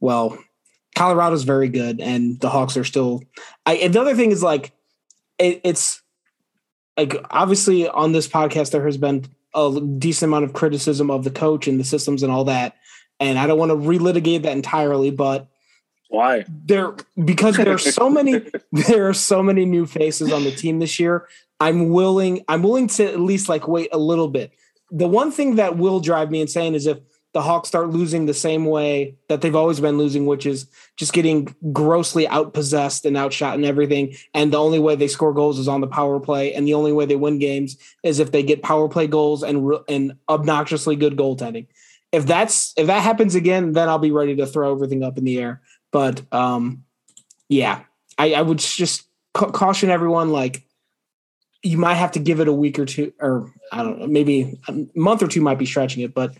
[0.00, 0.38] well,
[0.94, 3.22] Colorado's very good, and the Hawks are still.
[3.66, 4.72] I, and the other thing is like,
[5.38, 6.02] it, it's
[6.96, 11.30] like obviously on this podcast there has been a decent amount of criticism of the
[11.30, 12.76] coach and the systems and all that,
[13.18, 15.48] and I don't want to relitigate that entirely, but
[16.08, 18.40] why there because there are so many
[18.72, 21.28] there are so many new faces on the team this year.
[21.60, 24.52] I'm willing I'm willing to at least like wait a little bit.
[24.90, 26.98] The one thing that will drive me insane is if
[27.34, 31.12] the Hawks start losing the same way that they've always been losing, which is just
[31.12, 34.14] getting grossly outpossessed and outshot and everything.
[34.32, 36.92] And the only way they score goals is on the power play, and the only
[36.92, 41.16] way they win games is if they get power play goals and and obnoxiously good
[41.16, 41.66] goaltending.
[42.12, 45.24] If that's if that happens again, then I'll be ready to throw everything up in
[45.24, 45.60] the air.
[45.90, 46.84] But um,
[47.48, 47.80] yeah,
[48.16, 50.64] I, I would just ca- caution everyone like
[51.64, 54.60] you might have to give it a week or two, or I don't know, maybe
[54.68, 56.36] a month or two might be stretching it, but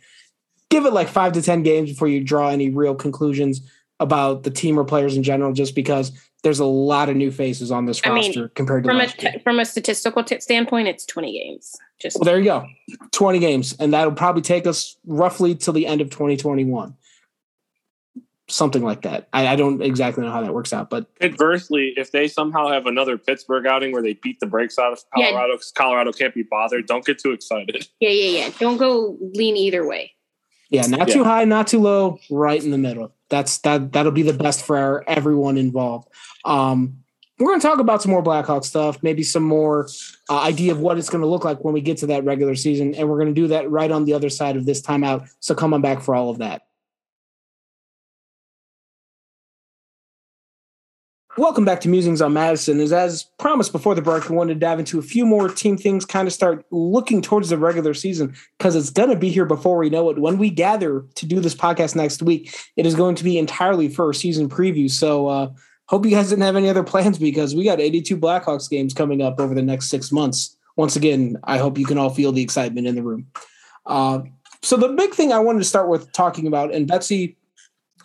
[0.75, 3.61] give it like five to 10 games before you draw any real conclusions
[4.01, 6.11] about the team or players in general, just because
[6.43, 9.05] there's a lot of new faces on this I mean, roster compared to From a
[9.05, 9.35] last year.
[9.45, 11.77] from a statistical t- standpoint, it's 20 games.
[12.01, 12.67] Just Well, there you go.
[13.13, 13.77] 20 games.
[13.79, 16.97] And that'll probably take us roughly till the end of 2021.
[18.49, 19.29] Something like that.
[19.33, 22.87] I, I don't exactly know how that works out, but adversely, if they somehow have
[22.87, 26.43] another Pittsburgh outing where they beat the brakes out of Colorado because Colorado can't be
[26.43, 27.87] bothered, don't get too excited.
[28.01, 28.51] yeah, yeah, yeah.
[28.59, 30.14] Don't go lean either way.
[30.75, 31.15] Yeah, not Yeah.
[31.15, 33.13] too high, not too low, right in the middle.
[33.31, 36.09] That's that that'll be the best for our, everyone involved.
[36.45, 36.99] Um,
[37.39, 39.89] we're going to talk about some more Blackhawk stuff, maybe some more
[40.31, 42.55] uh, idea of what it's going to look like when we get to that regular
[42.55, 45.29] season, and we're going to do that right on the other side of this timeout.
[45.41, 46.63] So come on back for all of that.
[51.37, 52.79] Welcome back to Musings on Madison.
[52.79, 55.77] As, as promised before the break, we wanted to dive into a few more team
[55.77, 59.45] things, kind of start looking towards the regular season because it's going to be here
[59.45, 60.19] before we know it.
[60.21, 63.89] When we gather to do this podcast next week, it is going to be entirely
[63.89, 64.89] for a season preview.
[64.89, 65.51] So, uh,
[65.89, 69.21] hope you guys didn't have any other plans because we got 82 Blackhawks games coming
[69.21, 70.57] up over the next six months.
[70.77, 73.27] Once again, I hope you can all feel the excitement in the room.
[73.87, 74.21] Uh,
[74.63, 77.37] so, the big thing I wanted to start with talking about, and Betsy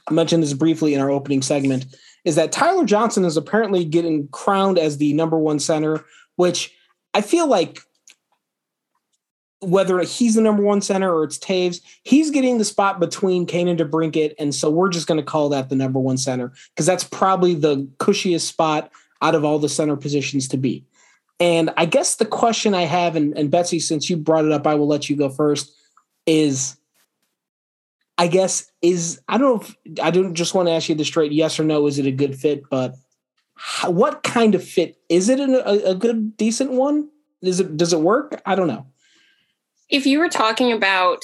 [0.09, 1.85] mentioned this briefly in our opening segment,
[2.25, 6.03] is that Tyler Johnson is apparently getting crowned as the number one center,
[6.35, 6.73] which
[7.13, 7.81] I feel like
[9.61, 13.67] whether he's the number one center or it's Toews, he's getting the spot between Kane
[13.67, 14.35] and DeBrincat.
[14.39, 17.55] And so we're just going to call that the number one center because that's probably
[17.55, 20.85] the cushiest spot out of all the center positions to be.
[21.41, 24.67] And I guess the question I have, and, and Betsy, since you brought it up,
[24.67, 25.73] I will let you go first,
[26.25, 26.75] is
[28.19, 31.05] I guess is I don't know if I don't just want to ask you the
[31.05, 31.87] straight yes or no.
[31.87, 32.63] Is it a good fit?
[32.69, 32.95] But
[33.55, 35.39] how, what kind of fit is it?
[35.39, 37.09] A, a good, decent one?
[37.41, 37.77] Is it?
[37.77, 38.41] Does it work?
[38.45, 38.85] I don't know.
[39.87, 41.23] If you were talking about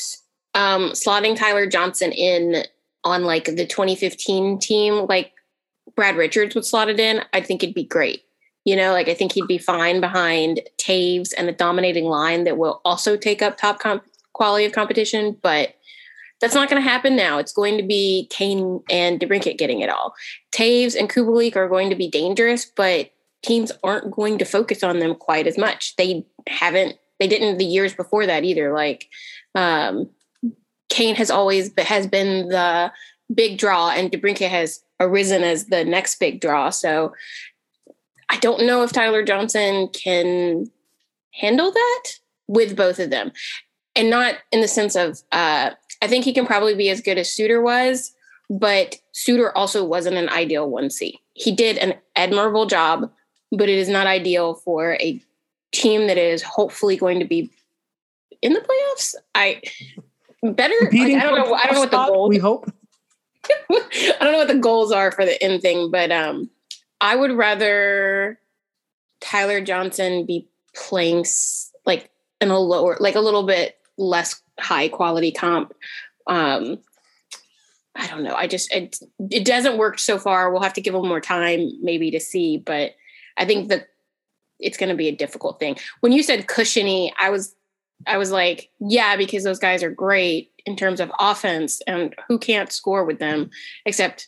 [0.54, 2.64] um, slotting Tyler Johnson in
[3.04, 5.34] on like the 2015 team, like
[5.98, 8.22] Brad Richards would slot it in, I think it'd be great.
[8.64, 12.58] You know, like I think he'd be fine behind Toews and a dominating line that
[12.58, 15.76] will also take up top comp- quality of competition, but
[16.42, 17.38] that's not going to happen now.
[17.38, 20.14] It's going to be Kane and DeBrincat getting it all.
[20.52, 23.12] Toews and Kubalik are going to be dangerous, but
[23.44, 25.96] teams aren't going to focus on them quite as much.
[25.96, 26.98] They haven't.
[27.20, 28.74] They didn't the years before that either.
[28.74, 29.08] Like
[29.54, 30.10] um,
[30.90, 32.92] Kane has always has been the
[33.34, 36.70] big draw, and DeBrincat has arisen as the next big draw.
[36.70, 37.14] So
[38.30, 40.70] I don't know if Tyler Johnson can
[41.34, 42.04] handle that
[42.48, 43.32] with both of them,
[43.96, 45.22] and not in the sense of.
[45.32, 45.72] Uh,
[46.02, 48.14] I think he can probably be as good as Suter was,
[48.50, 51.14] but Suter also wasn't an ideal 1C.
[51.34, 53.12] He did an admirable job,
[53.52, 55.22] but it is not ideal for a
[55.72, 57.52] team that is hopefully going to be
[58.42, 59.16] in the playoffs.
[59.34, 59.62] I
[60.44, 62.72] better like, I don't know I don't know what the goals We hope.
[63.72, 66.50] I don't know what the goals are for the end thing, but um
[67.02, 68.40] I would rather
[69.20, 71.26] Tyler Johnson be playing
[71.86, 72.10] like
[72.42, 75.74] in a lower like a little bit less high quality comp.
[76.28, 76.80] Um,
[77.96, 78.36] I don't know.
[78.36, 79.00] I just it
[79.32, 80.52] it doesn't work so far.
[80.52, 82.92] We'll have to give them more time maybe to see, but
[83.38, 83.88] I think that
[84.60, 85.78] it's going to be a difficult thing.
[86.02, 87.56] When you said cushiony, I was
[88.06, 92.38] I was like, yeah, because those guys are great in terms of offense, and who
[92.38, 93.50] can't score with them
[93.86, 94.28] except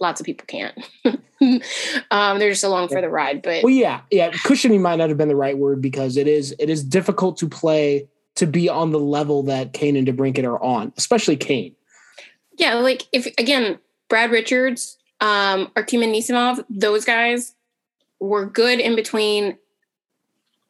[0.00, 0.78] lots of people can't.
[2.10, 4.30] um, they're just along for the ride, but Well, yeah, yeah.
[4.44, 7.48] Cushiony might not have been the right word because it is it is difficult to
[7.48, 11.74] play to be on the level that Kane and DeBrincat are on, especially Kane.
[12.56, 17.54] Yeah, like if again, Brad Richards, um, Anisimov, those guys
[18.20, 19.58] were good in between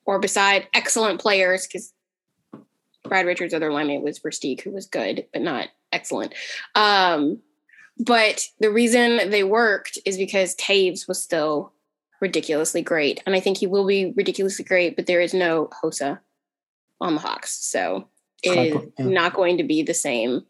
[0.07, 1.93] or beside excellent players because
[3.05, 6.35] Brad Richards' other linemate was Versteeg, who was good, but not excellent.
[6.75, 7.41] Um,
[7.99, 11.73] but the reason they worked is because Toews was still
[12.21, 13.23] ridiculously great.
[13.27, 16.21] And I think he will be ridiculously great, but there is no Hossa
[17.01, 17.55] on the Hawks.
[17.55, 18.09] So
[18.43, 19.05] it is Yeah.
[19.07, 20.45] not going to be the same.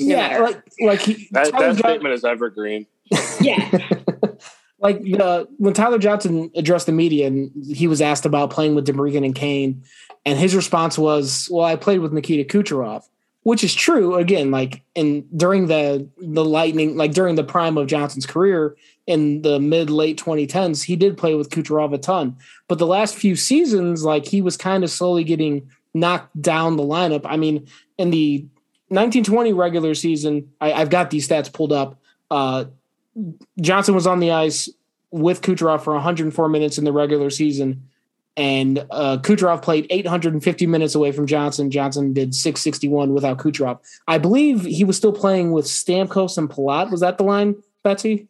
[0.00, 0.42] No yeah, matter.
[0.44, 2.86] like like he, That, that John- statement is evergreen.
[3.40, 3.68] Yeah.
[4.78, 8.86] like the when Tyler Johnson addressed the media and he was asked about playing with
[8.86, 9.84] DeBrincat and Kane,
[10.24, 13.04] and his response was, "Well, I played with Nikita Kucherov."
[13.44, 17.88] which is true again like in during the the lightning like during the prime of
[17.88, 22.36] johnson's career in the mid late 2010s he did play with kucherov a ton
[22.68, 26.82] but the last few seasons like he was kind of slowly getting knocked down the
[26.82, 27.66] lineup i mean
[27.98, 28.38] in the
[28.88, 32.66] 1920 regular season I, i've got these stats pulled up uh,
[33.60, 34.68] johnson was on the ice
[35.10, 37.88] with kucherov for 104 minutes in the regular season
[38.36, 41.70] and uh, Kucherov played 850 minutes away from Johnson.
[41.70, 43.78] Johnson did 661 without Kucherov.
[44.08, 46.90] I believe he was still playing with Stamkos and Palat.
[46.90, 48.28] Was that the line, Betsy?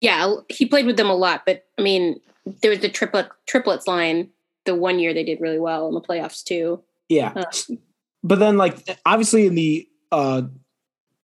[0.00, 2.20] Yeah, he played with them a lot, but I mean,
[2.62, 4.30] there was the triplet triplets line.
[4.64, 6.82] The one year they did really well in the playoffs too.
[7.08, 7.44] Yeah, uh,
[8.22, 10.42] but then like obviously in the uh,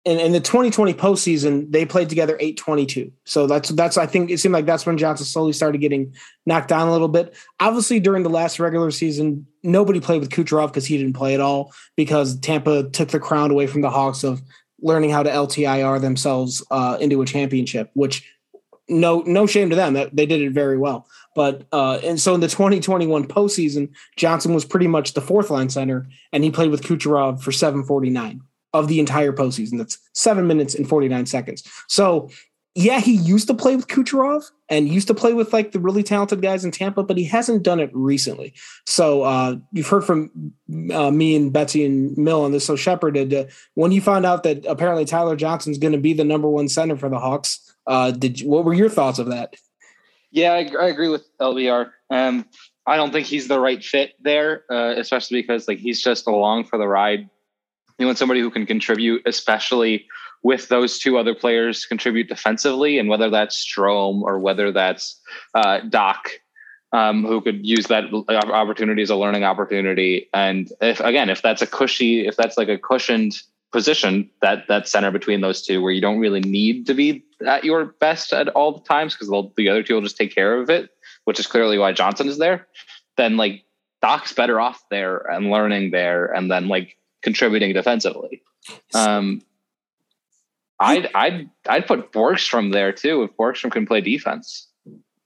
[0.06, 3.12] in, in the 2020 postseason, they played together 822.
[3.26, 6.14] So that's that's I think it seemed like that's when Johnson slowly started getting
[6.46, 7.36] knocked down a little bit.
[7.60, 11.42] Obviously, during the last regular season, nobody played with Kucherov because he didn't play at
[11.42, 14.42] all because Tampa took the crown away from the Hawks of
[14.82, 18.26] learning how to LTIR themselves uh, into a championship, which
[18.90, 21.08] no no shame to them that they did it very well.
[21.36, 25.70] But uh, and so in the 2021 postseason, Johnson was pretty much the fourth line
[25.70, 28.42] center, and he played with Kucherov for 749
[28.74, 29.78] of the entire postseason.
[29.78, 31.64] That's seven minutes and 49 seconds.
[31.88, 32.30] So,
[32.76, 36.04] yeah, he used to play with Kucherov and used to play with like the really
[36.04, 38.54] talented guys in Tampa, but he hasn't done it recently.
[38.86, 40.54] So, uh, you've heard from
[40.94, 42.66] uh, me and Betsy and Mill on this.
[42.66, 46.24] So, Shepard, uh, when you found out that apparently Tyler Johnson's going to be the
[46.24, 49.56] number one center for the Hawks, uh, did what were your thoughts of that?
[50.32, 51.92] Yeah, I, I agree with LBR.
[52.10, 52.46] Um,
[52.88, 56.66] I don't think he's the right fit there, uh, especially because like he's just along
[56.66, 57.30] for the ride
[58.00, 60.08] you want somebody who can contribute, especially
[60.42, 65.20] with those two other players contribute defensively, and whether that's Strome or whether that's
[65.54, 66.26] uh, Dach,
[66.94, 70.30] um, who could use that opportunity as a learning opportunity.
[70.34, 73.38] And if again, if that's a cushy, if that's like a cushioned
[73.74, 77.64] position, that that center between those two, where you don't really need to be at
[77.64, 80.70] your best at all the times because the other two will just take care of
[80.70, 80.90] it,
[81.26, 82.68] which is clearly why Johnson is there.
[83.18, 83.64] Then like
[84.02, 88.42] Dach's better off there and learning there, and then like contributing defensively.
[88.94, 89.42] Um,
[90.80, 94.68] I'd I'd I'd put Borgstrom there too if Borgstrom can play defense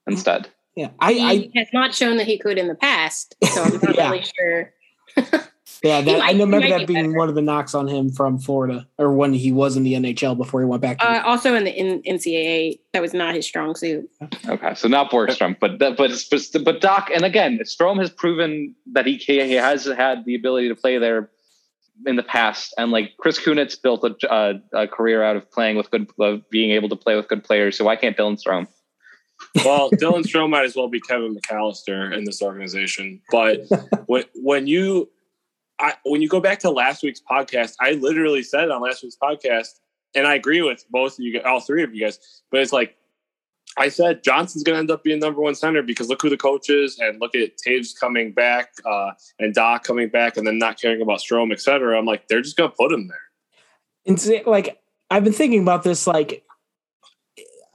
[0.08, 0.50] instead.
[0.76, 3.74] Yeah, I, he I, has not shown that he could in the past, so I'm
[3.74, 4.10] not yeah.
[4.10, 4.74] really sure.
[5.84, 7.18] yeah, that, might, I remember that be being better.
[7.18, 10.38] one of the knocks on him from Florida, or when he was in the NHL
[10.38, 11.04] before he went back.
[11.04, 14.10] Uh, also in the in, NCAA, that was not his strong suit.
[14.48, 19.06] Okay, so not Borgstrom, but but but but Dach, and again, Strome has proven that
[19.06, 21.30] he he has had the ability to play there
[22.06, 25.76] in the past, and like Chris Kunitz built a, a, a career out of playing
[25.76, 27.78] with good, of being able to play with good players.
[27.78, 28.68] So why can't Dylan Strome?
[29.66, 33.22] well, Dylan Strome might as well be Kevin McCallister in this organization.
[33.32, 33.62] But
[34.06, 35.10] when when you
[35.80, 39.18] I, when you go back to last week's podcast, I literally said on last week's
[39.22, 39.80] podcast,
[40.16, 42.20] and I agree with both of you, all three of you guys.
[42.52, 42.96] But it's like
[43.76, 46.38] I said Johnson's going to end up being number one center because look who the
[46.38, 50.60] coach is, and look at Toews coming back uh, and Dach coming back, and then
[50.60, 51.98] not caring about Strome, et cetera.
[51.98, 53.18] I'm like, they're just going to put him there.
[54.06, 56.06] And like, I've been thinking about this.
[56.06, 56.46] Like,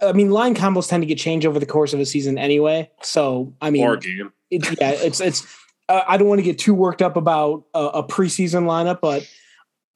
[0.00, 2.90] I mean, line combos tend to get changed over the course of a season anyway.
[3.02, 4.32] So, I mean, or game.
[4.50, 5.46] Yeah, it's it's.
[5.88, 9.26] Uh, I don't want to get too worked up about a, a preseason lineup, but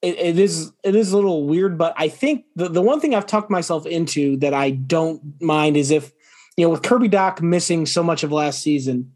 [0.02, 3.14] it, it is it is a little weird, but I think the, the one thing
[3.14, 6.12] I've tucked myself into that I don't mind is if
[6.56, 9.12] you know with Kirby Dach missing so much of last season,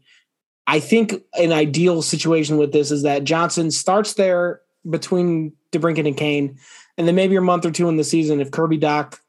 [0.65, 6.17] I think an ideal situation with this is that Johnson starts there between DeBrincat and
[6.17, 6.57] Kane,
[6.97, 9.19] and then maybe a month or two in the season, if Kirby Dach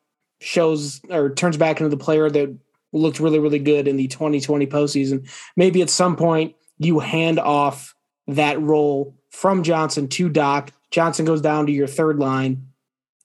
[0.40, 2.56] shows or turns back into the player that
[2.92, 7.94] looked really really good in the 2020 postseason, maybe at some point you hand off
[8.26, 10.70] that role from Johnson to Dach.
[10.90, 12.66] Johnson goes down to your third line.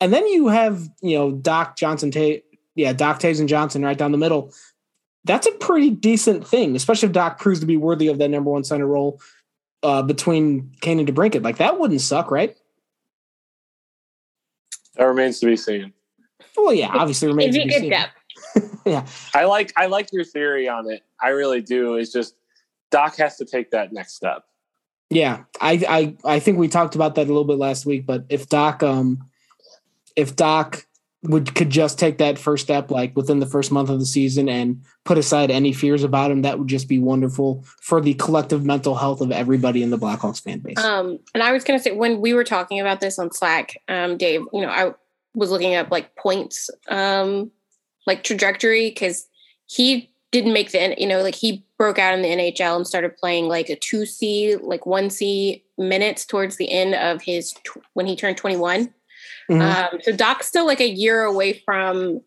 [0.02, 2.44] And then you have, you know, Dach Johnson, Tate,
[2.76, 4.54] yeah, Dach Toews and Johnson right down the middle.
[5.26, 8.52] That's a pretty decent thing, especially if Dach proves to be worthy of that number
[8.52, 9.22] one center role
[9.82, 11.44] uh, between Kane and DeBrincat.
[11.44, 12.58] Like that wouldn't suck, right?
[14.96, 15.94] That remains to be seen.
[16.56, 17.94] Well, yeah, obviously remains to be seen.
[18.86, 21.04] yeah, I like I like your theory on it.
[21.22, 21.96] I really do.
[21.96, 22.36] It's just
[22.94, 24.44] Dach has to take that next step.
[25.10, 28.06] Yeah, I, I I think we talked about that a little bit last week.
[28.06, 29.20] But if Dach um
[30.16, 30.86] if Dach
[31.24, 34.50] would could just take that first step like within the first month of the season
[34.50, 38.66] and put aside any fears about him, that would just be wonderful for the collective
[38.66, 40.78] mental health of everybody in the Blackhawks fan base.
[40.84, 44.18] Um, and I was gonna say when we were talking about this on Slack, um,
[44.18, 44.94] Dave, you know, I
[45.36, 47.52] was looking up like points, um,
[48.06, 49.28] like trajectory because
[49.66, 53.16] he didn't make the you know like he broke out in the NHL and started
[53.16, 57.54] playing like a two C like one C minutes towards the end of his
[57.94, 58.94] when he turned twenty one.
[59.50, 59.62] Mm-hmm.
[59.62, 62.22] Um, so Dach's still like a year away from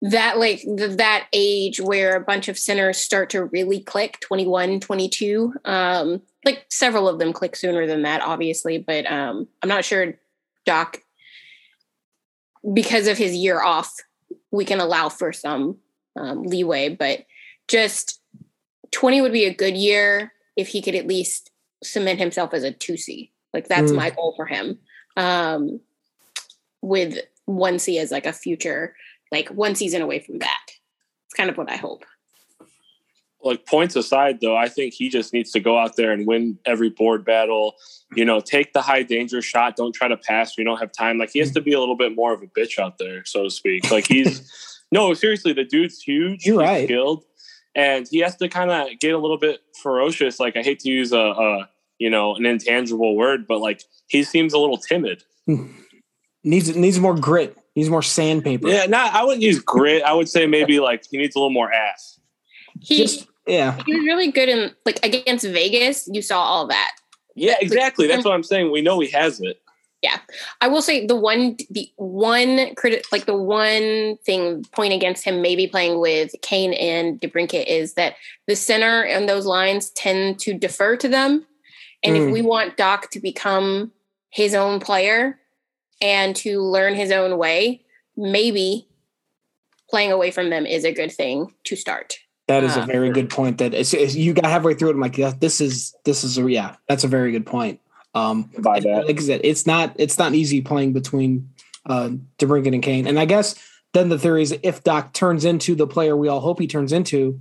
[0.00, 4.78] that like the, that age where a bunch of centers start to really click 21
[4.78, 9.84] 22 um like several of them click sooner than that obviously but um i'm not
[9.84, 10.14] sure
[10.64, 10.98] dach
[12.72, 13.92] because of his year off
[14.52, 15.76] we can allow for some
[16.18, 17.24] um, leeway but
[17.68, 18.20] just
[18.90, 21.50] 20 would be a good year if he could at least
[21.82, 23.96] cement himself as a 2c like that's mm.
[23.96, 24.78] my goal for him
[25.16, 25.80] um
[26.82, 28.94] with 1c as like a future
[29.30, 30.66] like one season away from that.
[31.26, 32.04] It's kind of what I hope.
[33.42, 36.58] Like points aside, though, I think he just needs to go out there and win
[36.66, 37.76] every board battle.
[38.16, 39.76] You know, take the high danger shot.
[39.76, 40.58] Don't try to pass.
[40.58, 41.18] We don't have time.
[41.18, 43.44] Like he has to be a little bit more of a bitch out there, so
[43.44, 43.90] to speak.
[43.92, 46.44] Like he's no, seriously, the dude's huge.
[46.44, 46.84] You're he's right.
[46.86, 47.24] Skilled,
[47.74, 50.40] and he has to kind of get a little bit ferocious.
[50.40, 51.68] Like I hate to use a, a
[51.98, 55.22] you know an intangible word, but like he seems a little timid.
[55.46, 55.68] Hmm.
[56.44, 57.56] needs needs more grit.
[57.76, 58.68] Needs more sandpaper.
[58.68, 60.02] Yeah, not I wouldn't use grit.
[60.02, 62.18] I would say maybe like he needs a little more ass.
[62.80, 63.80] He Just, yeah.
[63.86, 66.08] he was really good in like against Vegas.
[66.10, 66.92] You saw all that.
[67.34, 68.08] Yeah, exactly.
[68.08, 68.72] That's what I'm saying.
[68.72, 69.60] We know he has it.
[70.02, 70.18] Yeah,
[70.60, 75.42] I will say the one the one credit like the one thing point against him
[75.42, 78.14] maybe playing with Kane and DeBrincat is that
[78.46, 81.44] the center and those lines tend to defer to them,
[82.04, 82.26] and mm.
[82.26, 83.90] if we want Dach to become
[84.30, 85.40] his own player,
[86.00, 87.84] and to learn his own way,
[88.16, 88.86] maybe
[89.90, 92.18] playing away from them is a good thing to start.
[92.46, 93.58] That is a uh, very good point.
[93.58, 94.92] That it's, it's, you got halfway through it.
[94.92, 97.80] I'm like, yeah, this is this is a, yeah, that's a very good point.
[98.14, 101.50] Um, By that, like I said, it's not it's not easy playing between
[101.86, 103.06] uh, DeBrincat and Kane.
[103.06, 103.54] And I guess
[103.92, 106.92] then the theory is if Dach turns into the player we all hope he turns
[106.92, 107.40] into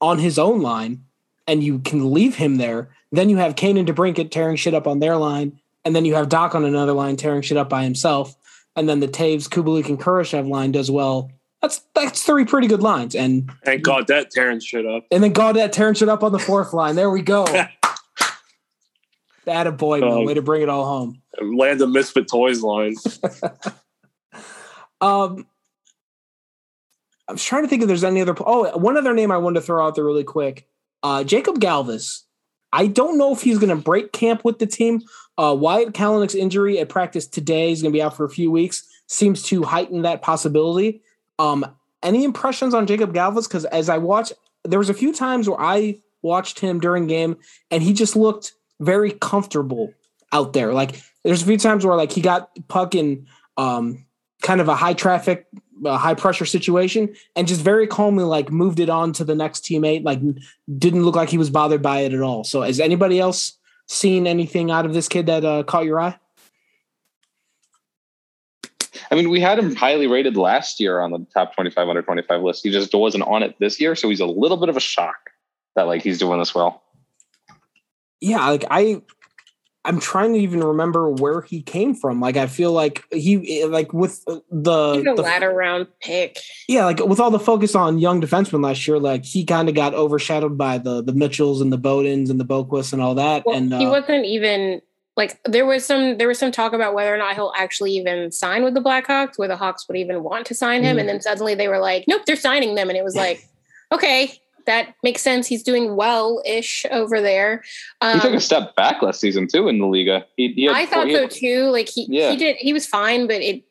[0.00, 1.04] on his own line,
[1.46, 4.86] and you can leave him there, then you have Kane and DeBrincat tearing shit up
[4.86, 7.82] on their line, and then you have Dach on another line tearing shit up by
[7.82, 8.36] himself,
[8.76, 11.30] and then the Toews, Kubalik, and Kurashev line does well.
[11.60, 15.72] That's that's three pretty good lines, and and Gaudette tearing shit up, and then Gaudette
[15.72, 16.96] tearing shit up on the fourth line.
[16.96, 17.44] There we go.
[19.50, 21.22] That a boy, um, way to bring it all home.
[21.42, 22.94] Land the misfit toys line.
[25.00, 25.44] um,
[27.26, 28.36] I'm trying to think if there's any other.
[28.38, 30.68] Oh, one other name I wanted to throw out there really quick.
[31.02, 32.22] Uh, Jakub Galvas.
[32.72, 35.02] I don't know if he's going to break camp with the team.
[35.36, 38.52] Uh, Wyatt Kalynuk's injury at practice today is going to be out for a few
[38.52, 38.88] weeks.
[39.08, 41.02] Seems to heighten that possibility.
[41.40, 41.66] Um,
[42.04, 43.48] any impressions on Jacob Galvas?
[43.48, 44.32] Because as I watched,
[44.62, 47.36] there was a few times where I watched him during game,
[47.72, 49.92] and he just looked very comfortable
[50.32, 50.72] out there.
[50.72, 53.26] Like there's a few times where like he got puck in
[53.56, 54.04] um,
[54.42, 55.46] kind of a high traffic,
[55.84, 59.64] uh, high pressure situation, and just very calmly like moved it on to the next
[59.64, 60.04] teammate.
[60.04, 60.20] Like
[60.78, 62.44] didn't look like he was bothered by it at all.
[62.44, 66.18] So has anybody else seen anything out of this kid that uh, caught your eye?
[69.10, 72.42] I mean, we had him highly rated last year on the top 25 under 25
[72.42, 72.62] list.
[72.62, 73.96] He just wasn't on it this year.
[73.96, 75.30] So he's a little bit of a shock
[75.74, 76.82] that like he's doing this well.
[78.20, 78.46] Yeah.
[78.48, 79.02] Like I,
[79.84, 82.20] I'm trying to even remember where he came from.
[82.20, 86.38] Like I feel like he like with the the, ladder round pick.
[86.68, 89.74] Yeah, like with all the focus on young defensemen last year, like he kind of
[89.74, 93.44] got overshadowed by the the Mitchells and the Beaudins and the Boqvist and all that.
[93.46, 94.82] Well, and uh, he wasn't even
[95.16, 98.30] like there was some there was some talk about whether or not he'll actually even
[98.32, 100.98] sign with the Blackhawks, where the Hawks would even want to sign him, mm-hmm.
[101.00, 103.42] and then suddenly they were like, nope, they're signing them, and it was like,
[103.92, 105.46] okay, that makes sense.
[105.46, 107.62] He's doing well ish over there.
[108.00, 110.26] Um, he took a um, step back last season too in the Liga.
[110.36, 111.64] He, he I thought so too.
[111.64, 112.30] Like he yeah.
[112.30, 113.64] he did he was fine, but it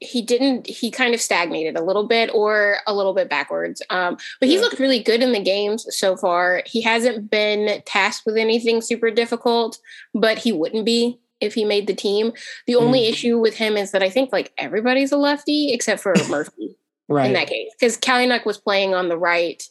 [0.00, 3.82] he didn't he kind of stagnated a little bit or a little bit backwards.
[3.90, 4.62] Um, but he's yeah.
[4.62, 6.62] looked really good in the games so far.
[6.66, 9.78] He hasn't been tasked with anything super difficult,
[10.14, 12.32] but he wouldn't be if he made the team.
[12.66, 13.10] The only mm.
[13.10, 16.76] issue with him is that I think like everybody's a lefty except for Murphy.
[17.08, 17.26] right.
[17.26, 19.62] In that case, because Kalynuk was playing on the right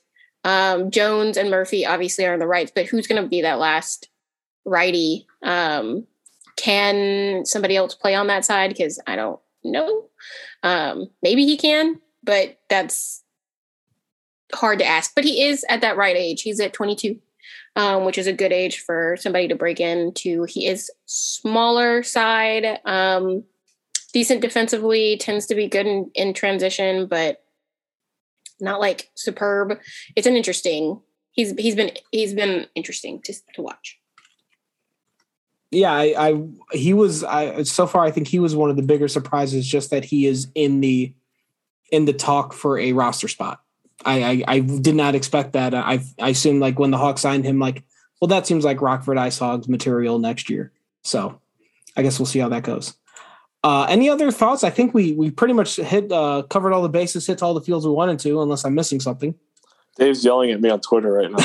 [0.44, 3.60] um, Jones and Murphy obviously are on the rights, but who's going to be that
[3.60, 4.10] last
[4.66, 5.28] righty?
[5.44, 6.06] Um,
[6.56, 8.70] can somebody else play on that side?
[8.70, 10.06] Because I don't know.
[10.64, 13.24] Um, maybe he can, but that's
[14.54, 15.14] hard to ask.
[15.16, 16.42] But he is at that right age.
[16.42, 17.20] He's at 22,
[17.76, 20.44] um, which is a good age for somebody to break into.
[20.44, 23.44] He is smaller side, um,
[24.14, 27.44] decent defensively, tends to be good in, in transition, but
[28.62, 29.80] not like superb.
[30.16, 31.02] It's an interesting.
[31.32, 34.00] He's he's been he's been interesting to to watch.
[35.72, 38.82] Yeah, I, I he was I so far I think he was one of the
[38.82, 41.14] bigger surprises just that he is in the
[41.92, 43.62] in the talk for a roster spot.
[44.06, 45.74] I, I, I did not expect that.
[45.74, 47.84] I I assumed like when the Hawks signed him, like,
[48.20, 50.72] well, that seems like Rockford Ice Hogs material next year.
[51.04, 51.40] So
[51.96, 52.96] I guess we'll see how that goes.
[53.64, 54.64] Uh, any other thoughts?
[54.64, 57.62] I think we we pretty much hit uh, covered all the bases, hit all the
[57.62, 59.36] fields we wanted to, unless I'm missing something.
[59.98, 61.38] Dave's yelling at me on Twitter right now.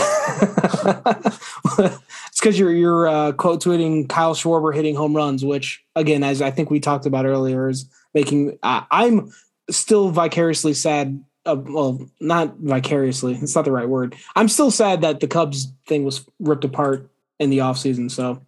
[1.78, 6.40] it's because you're you're uh, quote tweeting Kyle Schwarber hitting home runs, which again, as
[6.40, 8.58] I think we talked about earlier, is making.
[8.62, 9.32] I'm
[9.70, 11.22] still vicariously sad.
[11.44, 13.34] Uh, well, not vicariously.
[13.34, 14.14] It's not the right word.
[14.36, 17.10] I'm still sad that the Cubs thing was ripped apart
[17.40, 18.10] in the offseason.
[18.10, 18.40] So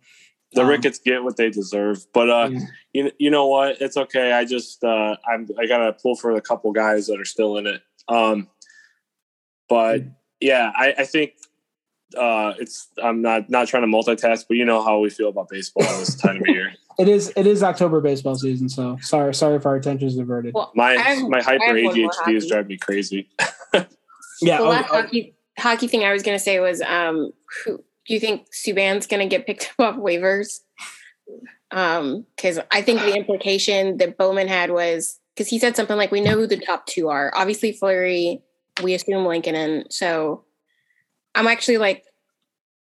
[0.53, 2.61] the um, Ricketts get what they deserve, but uh, yeah.
[2.92, 3.80] you you know what?
[3.80, 4.32] It's okay.
[4.32, 7.66] I just uh, I'm I gotta pull for a couple guys that are still in
[7.66, 7.82] it.
[8.09, 8.49] Um,
[9.68, 10.03] but
[10.40, 11.32] yeah, I, I think
[12.16, 15.49] uh, it's I'm not not trying to multitask, but you know how we feel about
[15.49, 16.72] baseball this time of year.
[16.99, 20.55] It is it is October baseball season, so sorry sorry if our attention is diverted.
[20.55, 23.28] Well, my have, my hyper ADHD is driving me crazy.
[23.74, 24.57] yeah.
[24.57, 27.32] The oh, last oh, hockey hockey thing I was going to say was, um,
[27.66, 30.61] who do you think Subban's going to get picked up off waivers?
[31.70, 36.12] Um, because I think the implication that Bowman had was because he said something like,
[36.12, 37.32] "We know who the top two are.
[37.34, 38.42] Obviously, Fleury.
[38.82, 40.44] We assume Lankinen, and so
[41.34, 42.04] I'm actually like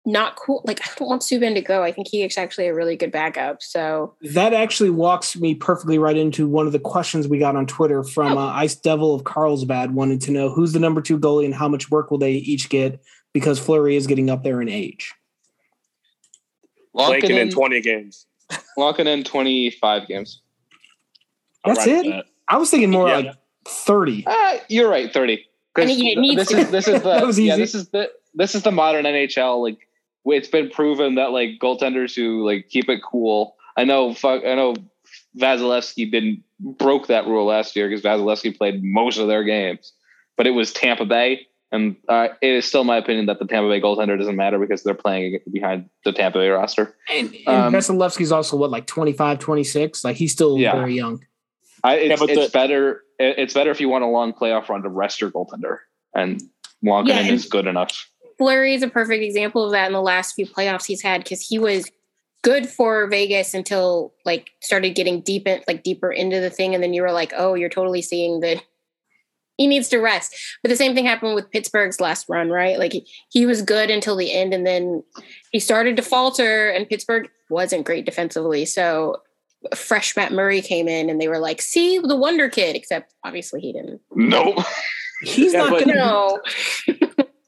[0.04, 0.62] not cool.
[0.64, 1.82] Like I don't want Subban to go.
[1.82, 3.62] I think he is actually a really good backup.
[3.62, 7.66] So that actually walks me perfectly right into one of the questions we got on
[7.66, 8.40] Twitter from oh.
[8.40, 9.94] uh, Ice Devil of Carlsbad.
[9.94, 12.68] Wanted to know who's the number two goalie and how much work will they each
[12.68, 13.00] get
[13.38, 15.14] because Fleury is getting up there in age.
[16.94, 18.26] Locking in, in twenty games.
[18.76, 20.40] Locking in twenty five games.
[21.64, 22.06] That's it.
[22.06, 22.26] That.
[22.48, 23.16] I was thinking more yeah.
[23.16, 23.34] like
[23.66, 24.24] thirty.
[24.26, 25.46] Uh, you're right, thirty.
[25.74, 27.02] This is this is
[27.36, 29.62] the yeah this is the this is the modern NHL.
[29.62, 29.78] Like
[30.24, 33.56] it's been proven that like goaltenders who like keep it cool.
[33.76, 34.14] I know.
[34.14, 34.44] Fuck.
[34.44, 34.74] I know.
[35.38, 39.92] Vasilevskiy didn't broke that rule last year because Vasilevskiy played most of their games,
[40.36, 43.68] but it was Tampa Bay, and uh, it is still my opinion that the Tampa
[43.68, 46.96] Bay goaltender doesn't matter because they're playing behind the Tampa Bay roster.
[47.12, 50.04] And, and um, Vasilevskiy's also what like 25, 26?
[50.04, 50.74] Like he's still yeah.
[50.74, 51.24] very young.
[51.84, 53.04] I, it's, yeah, it's the, better.
[53.18, 55.78] It's better if you want a long playoff run to rest your goaltender,
[56.14, 56.42] and
[56.82, 58.08] Lankinen yeah, is good enough.
[58.36, 61.40] Fleury is a perfect example of that in the last few playoffs he's had because
[61.40, 61.90] he was
[62.42, 66.82] good for Vegas until like started getting deep in, like deeper into the thing, and
[66.82, 68.62] then you were like, oh, you're totally seeing that
[69.58, 70.34] he needs to rest.
[70.62, 72.78] But the same thing happened with Pittsburgh's last run, right?
[72.78, 75.02] Like he, he was good until the end, and then
[75.52, 78.64] he started to falter, and Pittsburgh wasn't great defensively.
[78.64, 79.16] So
[79.74, 83.60] fresh Matt Murray came in, and they were like, "See the wonder kid," except obviously
[83.60, 84.00] he didn't.
[84.14, 84.64] Nope.
[85.22, 86.40] He's yeah, not going to know.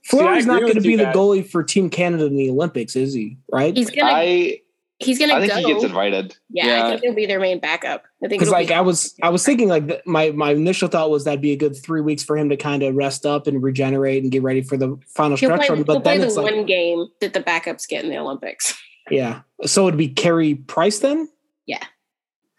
[0.05, 3.39] Fleury's not going to be the goalie for Team Canada in the Olympics, is he?
[3.51, 3.77] Right?
[3.77, 4.11] He's gonna.
[4.13, 4.61] I,
[5.01, 5.35] he's gonna.
[5.35, 5.59] I think go.
[5.59, 6.37] he gets invited.
[6.51, 8.05] Yeah, yeah, I think he'll be their main backup.
[8.23, 11.11] I think because like be- I was, I was thinking like my my initial thought
[11.11, 13.63] was that'd be a good three weeks for him to kind of rest up and
[13.63, 15.83] regenerate and get ready for the final he'll stretch play, run.
[15.83, 18.79] But then it's the like, one game that the backups get in the Olympics.
[19.11, 21.29] Yeah, so it'd be Carey Price then.
[21.67, 21.83] Yeah.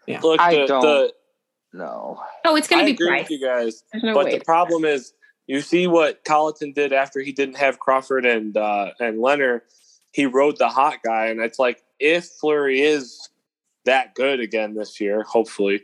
[0.06, 0.20] Yeah.
[0.20, 0.82] Look, the, I don't.
[0.82, 1.12] The,
[1.72, 2.20] no.
[2.44, 3.22] Oh, it's going to be agree Price.
[3.22, 5.14] With you guys, no but the problem is
[5.46, 9.62] you see what Colliton did after he didn't have Crawford and uh, and Lehner.
[10.12, 13.30] He rode the hot guy, and it's like if Fleury is
[13.84, 15.82] that good again this year, hopefully,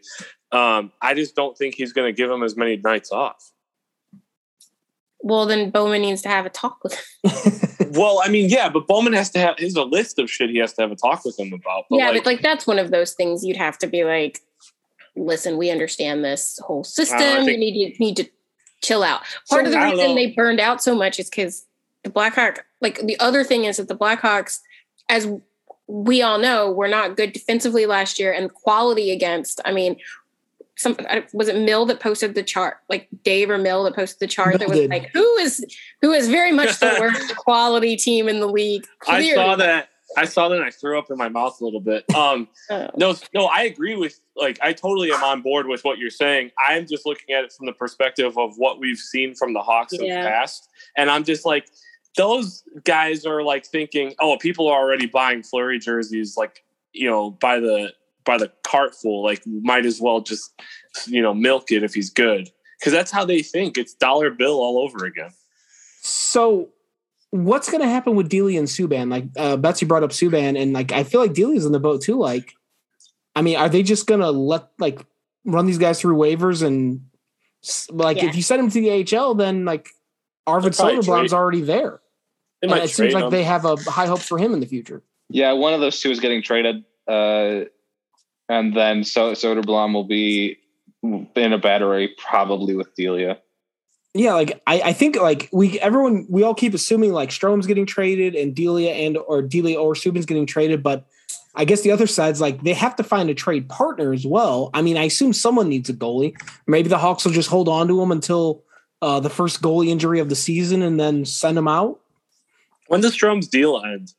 [0.53, 3.53] um, I just don't think he's going to give him as many nights off.
[5.21, 7.91] Well, then Bowman needs to have a talk with him.
[7.93, 9.57] well, I mean, yeah, but Bowman has to have.
[9.59, 11.85] There's a list of shit he has to have a talk with him about.
[11.91, 14.41] But yeah, like, but like that's one of those things you'd have to be like,
[15.17, 17.19] listen, we understand this whole system.
[17.19, 18.31] Think, you need to need to
[18.83, 19.23] chill out.
[19.51, 21.67] Part of the reason they burned out so much is because
[22.05, 24.61] the Blackhawks, like the other thing is that the Blackhawks,
[25.09, 25.27] as
[25.89, 29.61] we all know, were not good defensively last year and quality against.
[29.65, 29.97] I mean,
[30.77, 30.97] some
[31.33, 34.51] was it Mill that posted the chart, like Dave or Mill that posted the chart
[34.51, 34.91] Mill that was did.
[34.91, 35.65] like, who is
[36.03, 38.87] who is very much the worst quality team in the league.
[39.01, 39.33] Clearly.
[39.33, 39.89] I saw that.
[40.17, 42.05] I saw that and I threw up in my mouth a little bit.
[42.15, 42.89] Um, oh.
[42.97, 46.51] no, no, I agree with like I totally am on board with what you're saying.
[46.65, 49.95] I'm just looking at it from the perspective of what we've seen from the Hawks
[49.95, 50.01] yeah.
[50.01, 51.67] in the past, and I'm just like,
[52.19, 57.31] those guys are like thinking, oh, people are already buying Fleury jerseys, like you know,
[57.31, 57.95] by the
[58.25, 59.23] by the cartful.
[59.23, 60.53] Like, might as well just
[61.07, 63.79] you know milk it if he's good, because that's how they think.
[63.79, 65.31] It's dollar bill all over again.
[66.03, 66.71] So
[67.31, 69.11] what's going to happen with Delia and Subban?
[69.11, 72.03] Like uh, Betsy brought up Subban, and like I feel like Delia's in the boat
[72.03, 72.19] too.
[72.19, 72.53] Like,
[73.37, 75.07] I mean, are they just going to let like
[75.45, 77.03] run these guys through waivers and
[77.91, 78.27] like yeah.
[78.27, 79.89] if you send them to the AHL, then like
[80.49, 82.01] Arvid Soderblom's already there.
[82.63, 85.03] And it seems like they have a high hopes for him in the future.
[85.29, 87.65] Yeah, one of those two is getting traded, uh,
[88.49, 90.59] and then so Soderblom will be
[91.03, 93.39] in a battery probably with Delia.
[94.15, 97.87] Yeah, like I, I think like we everyone we all keep assuming like Strome's getting
[97.87, 101.07] traded and Delia and or Delia or Subban's getting traded, but
[101.55, 104.71] I guess the other side's like they have to find a trade partner as well.
[104.75, 106.35] I mean, I assume someone needs a goalie.
[106.67, 108.65] Maybe the Hawks will just hold on to him until
[109.03, 112.01] uh, the first goalie injury of the season and then send him out.
[112.89, 114.13] When does Strome's deal end?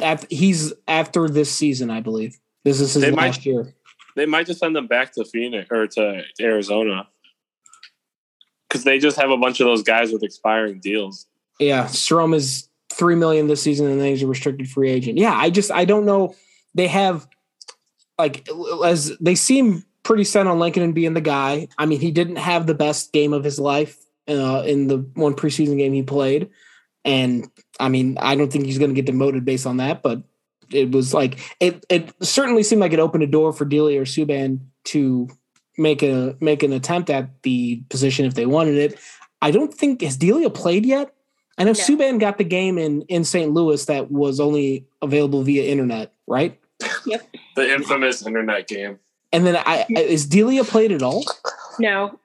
[0.00, 2.38] After, he's after this season, I believe.
[2.64, 3.74] This is his They last might- year.
[4.16, 7.06] They might just send them back to Phoenix or to Arizona
[8.68, 11.26] because they just have a bunch of those guys with expiring deals.
[11.60, 15.18] Yeah, Strom is three million this season, and then he's a restricted free agent.
[15.18, 16.34] Yeah, I just I don't know.
[16.74, 17.26] They have
[18.18, 18.48] like
[18.84, 21.68] as they seem pretty set on Lankinen and being the guy.
[21.76, 25.34] I mean, he didn't have the best game of his life uh, in the one
[25.34, 26.48] preseason game he played,
[27.06, 27.48] and
[27.80, 30.02] I mean, I don't think he's going to get demoted based on that.
[30.02, 30.22] But
[30.70, 31.86] it was like it.
[31.88, 35.28] It certainly seemed like it opened a door for Delia or Subban to
[35.78, 38.98] make a make an attempt at the position if they wanted it.
[39.40, 41.12] I don't think has Delia played yet.
[41.58, 41.78] I know No.
[41.78, 43.50] Subban got the game in in St.
[43.52, 46.58] Louis that was only available via internet, right?
[47.06, 47.26] Yep.
[47.56, 48.98] the infamous internet game.
[49.32, 51.24] And then I I- is Delia played at all?
[51.78, 52.18] No.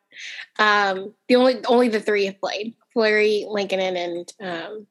[0.60, 2.74] Um, the only only the three have played.
[2.94, 4.88] Fleury, Lankinen, and um,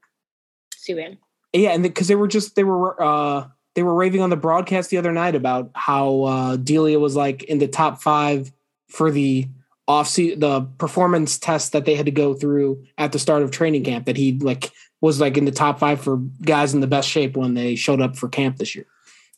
[0.77, 1.19] Subban.
[1.53, 4.91] Yeah, and because they were just they were uh they were raving on the broadcast
[4.91, 8.53] the other night about how uh Delia was like in the top five
[8.89, 9.49] for the
[9.89, 13.51] off se- the performance test that they had to go through at the start of
[13.51, 14.07] training camp.
[14.07, 14.71] That he like
[15.01, 18.01] was like in the top five for guys in the best shape when they showed
[18.01, 18.87] up for camp this year.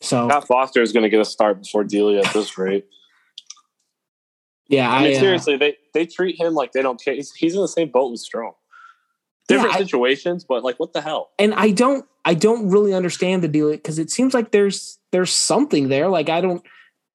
[0.01, 2.85] So Scott Foster is going to get a start before Delia at this rate.
[4.75, 7.13] Yeah, I I, mean, uh, seriously, they they treat him like they don't care.
[7.13, 8.53] He's, he's in the same boat with Strome.
[9.47, 11.31] Different Yeah, I- situations, but like, what the hell?
[11.39, 15.31] and I don't I don't really understand the deal because it seems like there's there's
[15.31, 16.07] something there.
[16.07, 16.63] Like I don't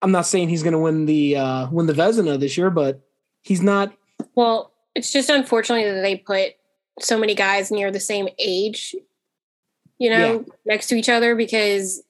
[0.02, 3.00] I'm not saying he's going to win the uh win the Vezina this year, but
[3.42, 3.92] he's not.
[4.34, 6.52] Well, it's just unfortunately that they put
[7.00, 8.94] so many guys near the same age,
[9.98, 12.02] you know, next to each other because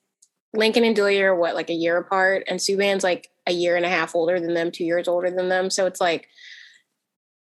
[0.54, 3.84] Lankinen and Delia are what, like a year apart, and Subban's like a year and
[3.84, 5.70] a half older than them, two years older than them.
[5.70, 6.28] So it's like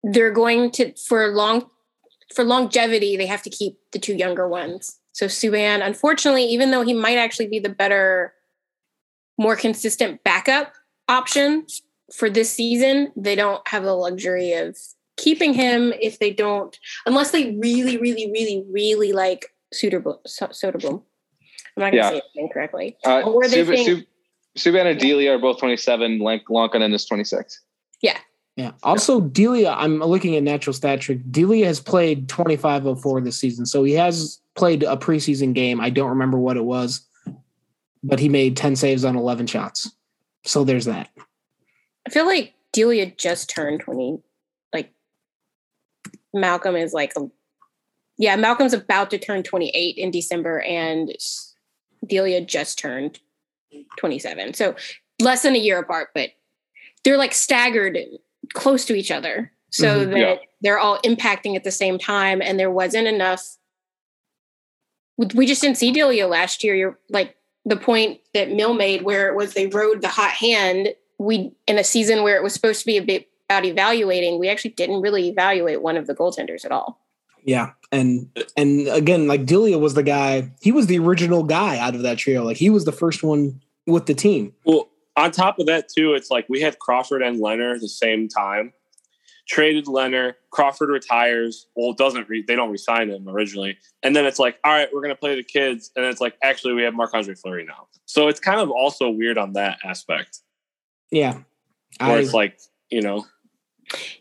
[0.02, 1.68] they're going to for long
[2.34, 4.98] for longevity, they have to keep the two younger ones.
[5.12, 8.32] So Subban, unfortunately, even though he might actually be the better,
[9.36, 10.72] more consistent backup
[11.08, 11.66] option
[12.14, 14.76] for this season, they don't have the luxury of
[15.16, 20.18] keeping him if they don't, unless they really, really, really, really like Soderblom.
[20.26, 21.02] So- Soderblom.
[21.76, 22.10] I'm not going to Yeah.
[22.10, 22.96] say it incorrectly.
[23.04, 24.06] Uh, Or they Sub- think-
[24.58, 26.18] Subban and Delia are both 27.
[26.18, 27.60] Lank- Lankinen is 26.
[28.02, 28.18] Yeah.
[28.56, 28.72] Yeah.
[28.82, 31.20] Also, Delia, I'm looking at natural stat trick.
[31.30, 35.80] Delia has played 2504 this season, so he has played a preseason game.
[35.80, 37.06] I don't remember what it was,
[38.02, 39.90] but he made 10 saves on 11 shots.
[40.44, 41.08] So there's that.
[42.06, 44.18] I feel like Delia just turned 20.
[44.74, 44.92] Like
[46.34, 47.28] Malcolm is like, a,
[48.18, 51.10] yeah, Malcolm's about to turn 28 in December, and
[52.06, 53.20] Delia just turned
[53.96, 54.54] 27.
[54.54, 54.74] So
[55.20, 56.30] less than a year apart, but
[57.04, 57.98] they're like staggered
[58.54, 60.10] close to each other so Mhm.
[60.10, 60.36] that Yeah.
[60.60, 62.42] they're all impacting at the same time.
[62.42, 63.56] And there wasn't enough.
[65.16, 66.74] we- We just didn't see Delia last year.
[66.74, 70.94] You're like the point that Mill made where it was they rode the hot hand.
[71.18, 74.48] We in a season where it was supposed to be a bit about evaluating, we
[74.48, 76.98] actually didn't really evaluate one of the goaltenders at all.
[77.44, 77.72] Yeah.
[77.92, 82.02] And and again, like Delia was the guy, he was the original guy out of
[82.02, 82.44] that trio.
[82.44, 84.52] Like he was the first one with the team.
[84.64, 87.88] Well, on top of that, too, it's like we had Crawford and Lehner at the
[87.88, 88.72] same time.
[89.48, 91.66] Traded Lehner, Crawford retires.
[91.74, 95.00] Well, doesn't re- they don't resign him originally, and then it's like, all right, we're
[95.02, 97.88] gonna play the kids, and it's like, actually, we have Marc Andre Fleury now.
[98.06, 100.38] So it's kind of also weird on that aspect,
[101.10, 101.38] Yeah.
[101.98, 102.60] where I, it's like,
[102.90, 103.26] you know,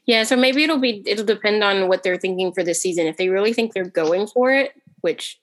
[0.05, 3.07] Yeah, so maybe it'll be it'll depend on what they're thinking for this season.
[3.07, 5.39] If they really think they're going for it, which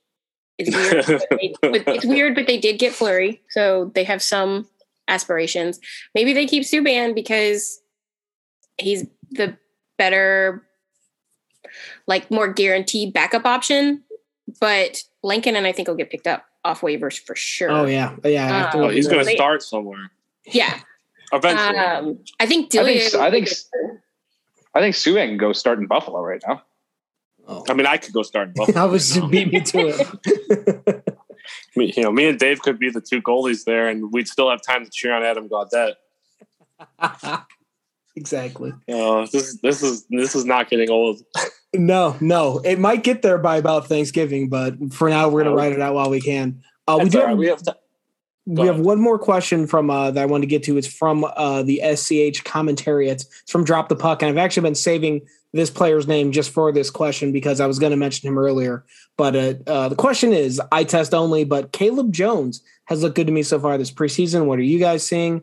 [0.59, 4.66] is weird, they, it's weird, but they did get Fleury, so they have some
[5.09, 5.79] aspirations.
[6.14, 7.81] Maybe they keep Subban because
[8.79, 9.57] he's the
[9.97, 10.66] better,
[12.07, 14.03] like more guaranteed backup option.
[14.61, 17.70] But Lincoln and I think will get picked up off waivers for sure.
[17.70, 18.16] oh yeah.
[18.24, 18.45] Yeah.
[18.45, 20.11] I have to Uh, oh, he's going to start somewhere
[20.47, 20.81] yeah.
[21.33, 21.79] eventually.
[21.79, 23.49] Um, I think I think I think
[24.77, 26.62] I think Subban can go start in Buffalo right now.
[27.49, 27.64] Oh.
[27.68, 28.81] I mean, I could go start in Buffalo.
[28.81, 31.05] I was just beat me to it.
[31.77, 34.51] Me- you know, me and Dave could be the two goalies there, and we'd still
[34.51, 35.95] have time to cheer on Adam Gaudette.
[38.16, 38.72] exactly.
[38.91, 41.20] Uh, this is this is this is not getting old.
[41.72, 42.59] No, no.
[42.64, 45.59] It might get there by about Thanksgiving, but for now we're gonna Oh.
[45.59, 46.62] write it out while we can.
[46.89, 47.39] Uh, we do all have.
[47.39, 47.62] We have
[48.47, 50.79] we have one more question from uh, that I want to get to.
[50.79, 53.09] It's from uh, the SCH commentary.
[53.09, 55.23] It's, it's from Drop the Puck, and I've actually been saving
[55.53, 58.85] this player's name just for this question because I was going to mention him earlier.
[59.17, 63.27] But uh, uh, the question is, I test only, but Caleb Jones has looked good
[63.27, 64.47] to me so far this preseason.
[64.47, 65.43] What are you guys seeing?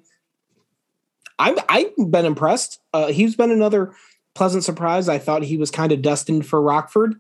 [1.40, 2.80] I'm I've been impressed.
[2.94, 3.94] Uh, he's been another
[4.34, 5.10] pleasant surprise.
[5.10, 7.16] I thought he was kind of destined for Rockford.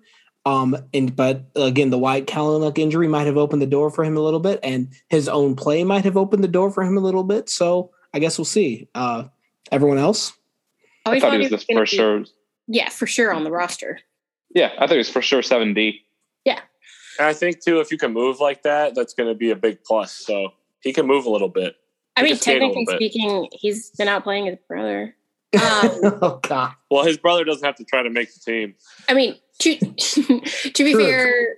[0.45, 4.17] Um, and but again, the Wyatt Kalynuk injury might have opened the door for him
[4.17, 7.01] a little bit, and his own play might have opened the door for him a
[7.01, 7.49] little bit.
[7.49, 8.89] So I guess we'll see.
[8.93, 9.25] Uh,
[9.71, 10.33] everyone else?
[11.05, 12.25] I thought he was the for sure.
[12.67, 13.99] Yeah, for sure on the roster.
[14.53, 16.01] Yeah, I think it was for sure seven D.
[16.45, 16.59] Yeah,
[17.19, 19.55] and I think too, if you can move like that, that's going to be a
[19.55, 20.11] big plus.
[20.11, 20.49] So
[20.81, 21.75] he can move a little bit.
[22.15, 25.15] I mean, technically speaking, he's been out playing his brother.
[25.53, 26.73] Um, oh God!
[26.89, 28.73] Well, his brother doesn't have to try to make the team.
[29.07, 29.77] I mean, to
[30.71, 31.01] to be sure.
[31.01, 31.55] fair,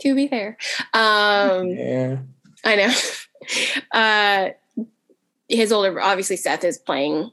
[0.00, 0.56] to be fair,
[0.94, 2.18] um, yeah,
[2.64, 2.92] I know.
[3.90, 4.50] Uh,
[5.48, 7.30] his older, obviously, Seth is playing,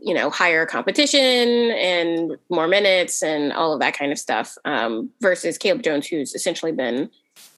[0.00, 4.56] you know, higher competition and more minutes and all of that kind of stuff.
[4.64, 7.10] Um, versus Caleb Jones, who's essentially been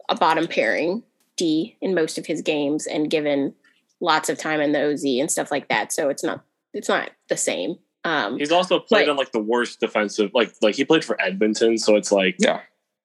[0.09, 1.03] a bottom pairing
[1.37, 3.55] D in most of his games and given
[4.01, 5.93] lots of time in the OZ and stuff like that.
[5.93, 6.45] So it's not
[6.75, 7.77] it's not the same.
[8.05, 11.21] Um, He's also played but, on like the worst defensive, like like he played for
[11.21, 12.61] Edmonton, so it's like, yeah,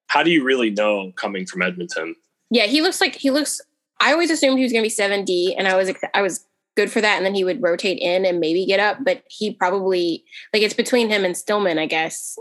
[0.06, 2.14] how do you really know coming from Edmonton?
[2.50, 3.60] Yeah, he looks like he looks.
[4.00, 6.46] I always assumed he was going to be seven D, and I was I was
[6.76, 9.52] good for that, and then he would rotate in and maybe get up, but he
[9.52, 12.38] probably like it's between him and Stillman, I guess,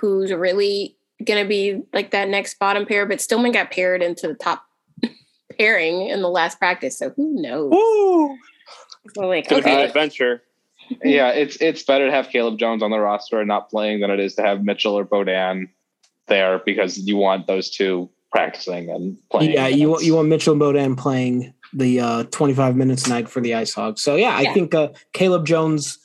[0.00, 3.06] who's really going to be like that next bottom pair.
[3.06, 4.64] But Stillman got paired into the top
[5.58, 7.70] pairing in the last practice, so who knows?
[7.70, 8.36] Woo!
[9.14, 9.74] Well, like, okay.
[9.74, 10.42] an adventure.
[11.04, 14.10] Yeah, it's it's better to have Caleb Jones on the roster and not playing than
[14.10, 15.68] it is to have Mitchell or Beaudin
[16.26, 19.52] there because you want those two practicing and playing.
[19.52, 23.28] Yeah, you want you want Mitchell and Beaudin playing the uh, 25 minutes a night
[23.28, 24.02] for the Ice Hogs.
[24.02, 24.50] So yeah, yeah.
[24.50, 25.98] I think uh, Caleb Jones'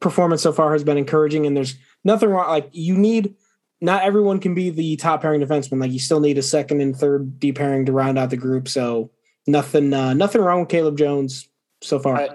[0.00, 2.48] performance so far has been encouraging, and there's nothing wrong.
[2.48, 3.34] Like you need,
[3.80, 5.80] not everyone can be the top pairing defenseman.
[5.80, 8.68] Like you still need a second and third D pairing to round out the group.
[8.68, 9.10] So
[9.46, 11.48] nothing, uh, nothing wrong with Caleb Jones
[11.82, 12.16] so far.
[12.16, 12.28] I,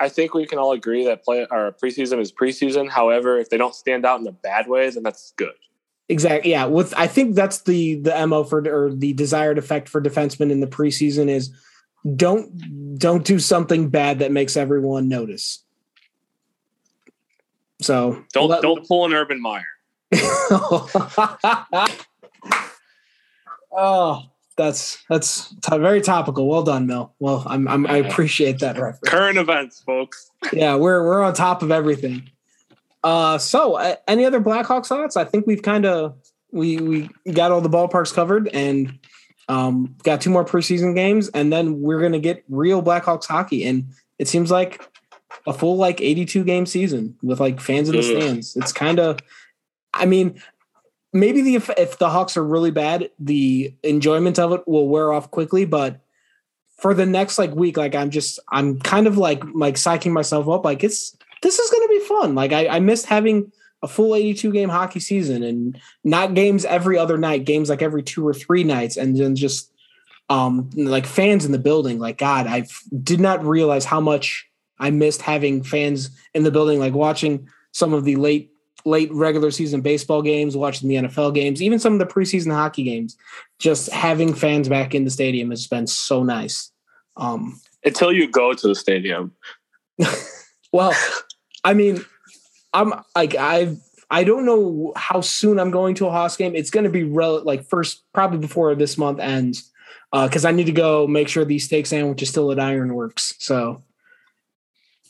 [0.00, 2.90] I think we can all agree that play our preseason is preseason.
[2.90, 5.54] However, if they don't stand out in a bad way, then that's good.
[6.08, 6.50] Exactly.
[6.50, 6.66] Yeah.
[6.66, 10.60] With I think that's the the mo for or the desired effect for defensemen in
[10.60, 11.50] the preseason is
[12.16, 15.60] don't don't do something bad that makes everyone notice.
[17.80, 19.64] So don't let, don't pull an Urban Meyer.
[20.14, 21.68] oh,
[23.72, 24.22] oh.
[24.56, 26.48] That's that's t- very topical.
[26.48, 27.14] Well done, Mel.
[27.18, 29.00] Well, I'm, I'm i appreciate that reference.
[29.08, 30.30] Current events, folks.
[30.52, 32.30] yeah, we're we're on top of everything.
[33.02, 35.16] Uh, so uh, any other Blackhawks thoughts?
[35.16, 36.16] I think we've kind of
[36.52, 38.98] we we got all the ballparks covered and
[39.48, 43.64] um, got two more preseason games, and then we're gonna get real Blackhawks hockey.
[43.64, 44.82] And it seems like
[45.46, 48.56] a full like 82 game season with like fans in the stands.
[48.56, 49.18] It's kind of
[49.94, 50.40] I mean,
[51.14, 55.12] maybe the if, if the Hawks are really bad, the enjoyment of it will wear
[55.12, 55.64] off quickly.
[55.64, 56.00] But
[56.76, 60.48] for the next like week, like I'm just I'm kind of like like psyching myself
[60.48, 60.64] up.
[60.64, 62.34] Like it's this is going to be fun.
[62.34, 63.52] Like I, I missed having
[63.82, 68.02] a full 82 game hockey season and not games every other night, games like every
[68.02, 69.70] two or three nights, and then just
[70.30, 71.98] um like fans in the building.
[71.98, 72.66] Like God, I
[73.02, 74.48] did not realize how much
[74.80, 78.50] I missed having fans in the building, like watching some of the late
[78.84, 82.82] late regular season baseball games, watching the NFL games, even some of the preseason hockey
[82.82, 83.16] games.
[83.58, 86.70] Just having fans back in the stadium has been so nice.
[87.16, 89.32] Um, Until you go to the stadium.
[90.72, 90.92] well,
[91.62, 92.04] I mean,
[92.72, 93.78] I'm like I've
[94.10, 96.54] I don't know how soon I'm going to a Hawks game.
[96.54, 99.70] It's going to be rel- like first probably before this month ends
[100.12, 103.34] because uh, I need to go make sure the steak sandwich is still at Ironworks.
[103.38, 103.82] So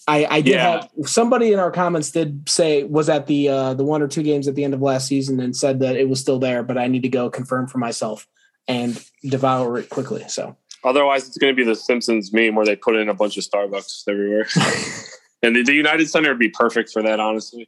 [0.07, 0.83] I, I did yeah.
[0.83, 4.23] have somebody in our comments did say was at the uh, the one or two
[4.23, 6.77] games at the end of last season and said that it was still there, but
[6.77, 8.27] I need to go confirm for myself
[8.69, 10.25] and devour it quickly.
[10.29, 13.39] So otherwise, it's going to be the Simpsons meme where they put in a bunch
[13.39, 14.47] of Starbucks everywhere,
[15.43, 17.19] and the, the, United Center would be perfect for that.
[17.19, 17.67] Honestly,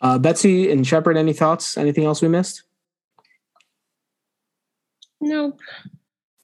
[0.00, 1.76] uh, Betsy and Shepard, any thoughts?
[1.76, 2.62] Anything else we missed?
[5.20, 5.56] No,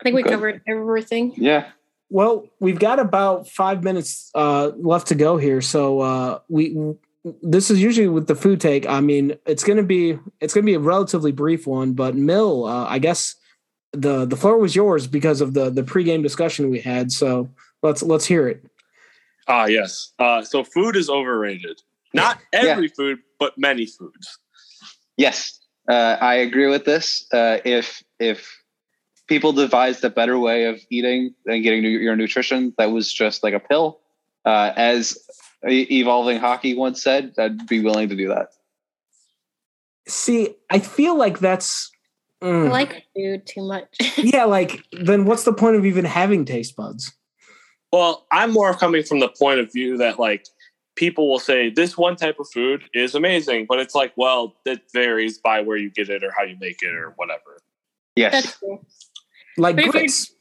[0.01, 1.34] I think we covered everything.
[1.36, 1.70] Yeah,
[2.11, 6.76] well, we've got about five minutes uh, left to go here, so uh, we
[7.42, 8.88] this is usually with the food take.
[8.88, 12.86] I mean, it's gonna be it's gonna be a relatively brief one, but Mill, uh,
[12.86, 13.34] I guess
[13.92, 17.12] the the floor was yours because of the the pregame discussion we had.
[17.12, 17.50] So
[17.82, 18.64] let's let's hear it.
[19.46, 20.12] Ah, yes.
[20.18, 21.80] Uh, so food is overrated.
[22.14, 22.92] Not every yeah.
[22.96, 24.38] food, but many foods.
[25.16, 27.26] Yes, uh, I agree with this.
[27.32, 28.62] Uh, if if
[29.29, 33.55] people devised a better way of eating and getting your nutrition that was just like
[33.55, 34.01] a pill,
[34.45, 35.16] uh, as
[35.64, 38.49] evolving hockey once said, I'd be willing to do that.
[40.09, 41.91] See, I feel like that's.
[42.43, 42.66] Mm.
[42.66, 43.97] I like food too much.
[44.16, 47.12] yeah, like then what's the point of even having taste buds?
[47.93, 50.47] Well, I'm more coming from the point of view that like
[50.95, 54.83] people will say this one type of food is amazing, but it's like, well, it
[54.93, 57.59] varies by where you get it or how you make it or whatever.
[58.18, 58.59] Yes.
[59.59, 60.32] Like grits.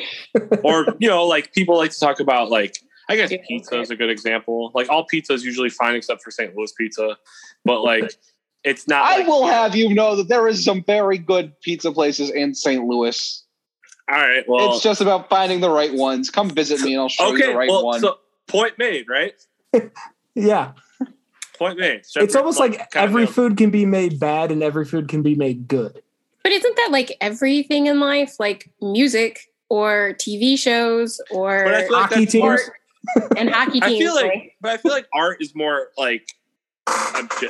[0.64, 3.96] or, you know, like people like to talk about like I guess pizza is a
[3.96, 4.70] good example.
[4.74, 6.56] Like all pizza is usually fine except for St.
[6.56, 7.16] Louis pizza.
[7.64, 8.12] But like
[8.62, 11.92] it's not I like, will have you know that there is some very good pizza
[11.92, 12.84] places in St.
[12.84, 13.42] Louis.
[14.10, 14.44] All right.
[14.46, 16.30] Well, it's just about finding the right ones.
[16.30, 18.00] Come visit me and I'll show okay, you the right well, one.
[18.00, 19.34] So point made, right?
[20.34, 20.72] yeah.
[21.58, 22.02] Point made.
[22.16, 25.68] it's almost like every food can be made bad and every food can be made
[25.68, 26.02] good.
[26.44, 32.26] But isn't that like everything in life, like music or TV shows or like hockey
[32.26, 32.60] teams?
[33.36, 33.84] and hockey teams.
[33.84, 36.28] I feel like, but I feel like art is more like,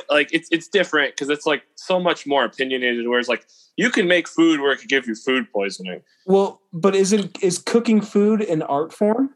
[0.09, 3.05] like it's it's different because it's like so much more opinionated.
[3.07, 6.01] Whereas like you can make food where it could give you food poisoning.
[6.25, 9.31] Well, but isn't is cooking food an art form?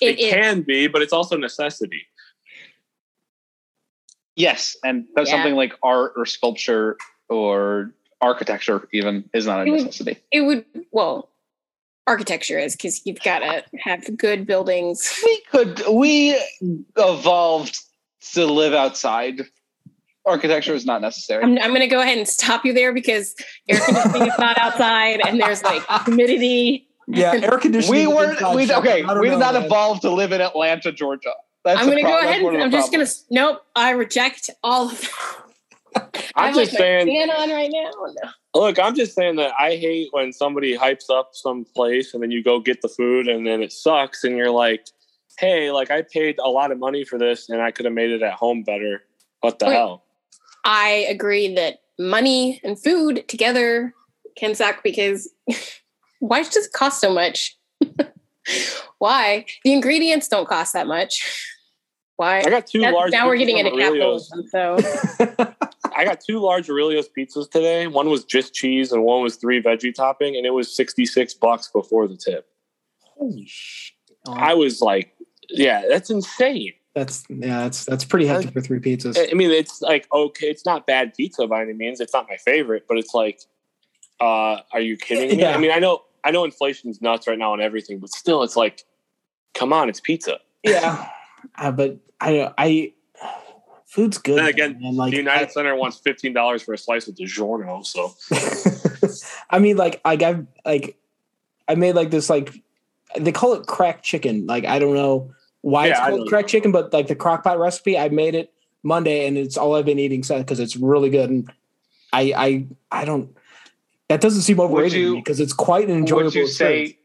[0.00, 2.06] It, it can be, but it's also necessity.
[4.36, 5.24] Yes, and yeah.
[5.24, 6.96] something like art or sculpture
[7.28, 10.18] or architecture even is not a it necessity.
[10.32, 11.30] Would, it would well,
[12.06, 15.12] architecture is because you've got to have good buildings.
[15.24, 16.40] We could we
[16.96, 17.78] evolved
[18.32, 19.42] to live outside.
[20.26, 21.42] Architecture is not necessary.
[21.42, 23.34] I'm, I'm going to go ahead and stop you there because
[23.68, 26.86] air conditioning is not outside, and there's like humidity.
[27.08, 28.06] Yeah, air conditioning.
[28.06, 28.38] we weren't.
[28.54, 29.64] We, okay, we did not man.
[29.64, 31.32] evolve to live in Atlanta, Georgia.
[31.64, 32.42] That's I'm going to go ahead.
[32.42, 33.12] And, I'm just going to.
[33.30, 33.62] Nope.
[33.74, 35.49] I reject all of that.
[36.36, 37.06] I'm just like saying.
[37.06, 37.90] Fan on right now.
[37.94, 38.30] Oh, no.
[38.60, 42.30] Look, I'm just saying that I hate when somebody hypes up some place and then
[42.30, 44.86] you go get the food and then it sucks and you're like,
[45.38, 48.10] "Hey, like I paid a lot of money for this and I could have made
[48.10, 49.02] it at home better."
[49.40, 49.74] What the okay.
[49.74, 50.04] hell?
[50.64, 53.94] I agree that money and food together
[54.36, 55.28] can suck because
[56.20, 57.56] why does it cost so much?
[58.98, 59.46] why?
[59.64, 61.46] The ingredients don't cost that much.
[62.16, 62.40] Why?
[62.40, 63.12] I got two That's, large.
[63.12, 64.76] Now we're getting into capitalism, so.
[66.00, 67.86] I got two large Aurelio's pizzas today.
[67.86, 71.34] One was just cheese, and one was three veggie topping, and it was sixty six
[71.34, 72.48] bucks before the tip.
[73.02, 73.94] Holy shit!
[74.26, 75.12] I was like,
[75.50, 79.18] "Yeah, that's insane." That's yeah, that's that's pretty hefty for three pizzas.
[79.30, 82.00] I mean, it's like okay, it's not bad pizza by any means.
[82.00, 83.42] It's not my favorite, but it's like,
[84.20, 85.42] uh, are you kidding me?
[85.42, 85.54] Yeah.
[85.54, 88.56] I mean, I know I know inflation's nuts right now on everything, but still, it's
[88.56, 88.84] like,
[89.52, 90.38] come on, it's pizza.
[90.62, 91.06] Yeah,
[91.58, 92.94] uh, but I I
[93.90, 94.38] food's good.
[94.38, 94.96] Then again, man.
[94.96, 97.84] Like, the United I, Center wants fifteen dollars for a slice of DiGiorno.
[97.84, 98.14] So,
[99.50, 100.96] I mean, like I got like
[101.68, 102.54] I made like this like
[103.18, 104.46] they call it crack chicken.
[104.46, 107.98] Like I don't know why yeah, it's called crack chicken, but like the crockpot recipe,
[107.98, 111.28] I made it Monday, and it's all I've been eating since because it's really good.
[111.28, 111.52] And
[112.12, 112.66] I I
[113.02, 113.36] I don't.
[114.08, 116.24] That doesn't seem overrated because it's quite an enjoyable.
[116.24, 116.98] Would you say?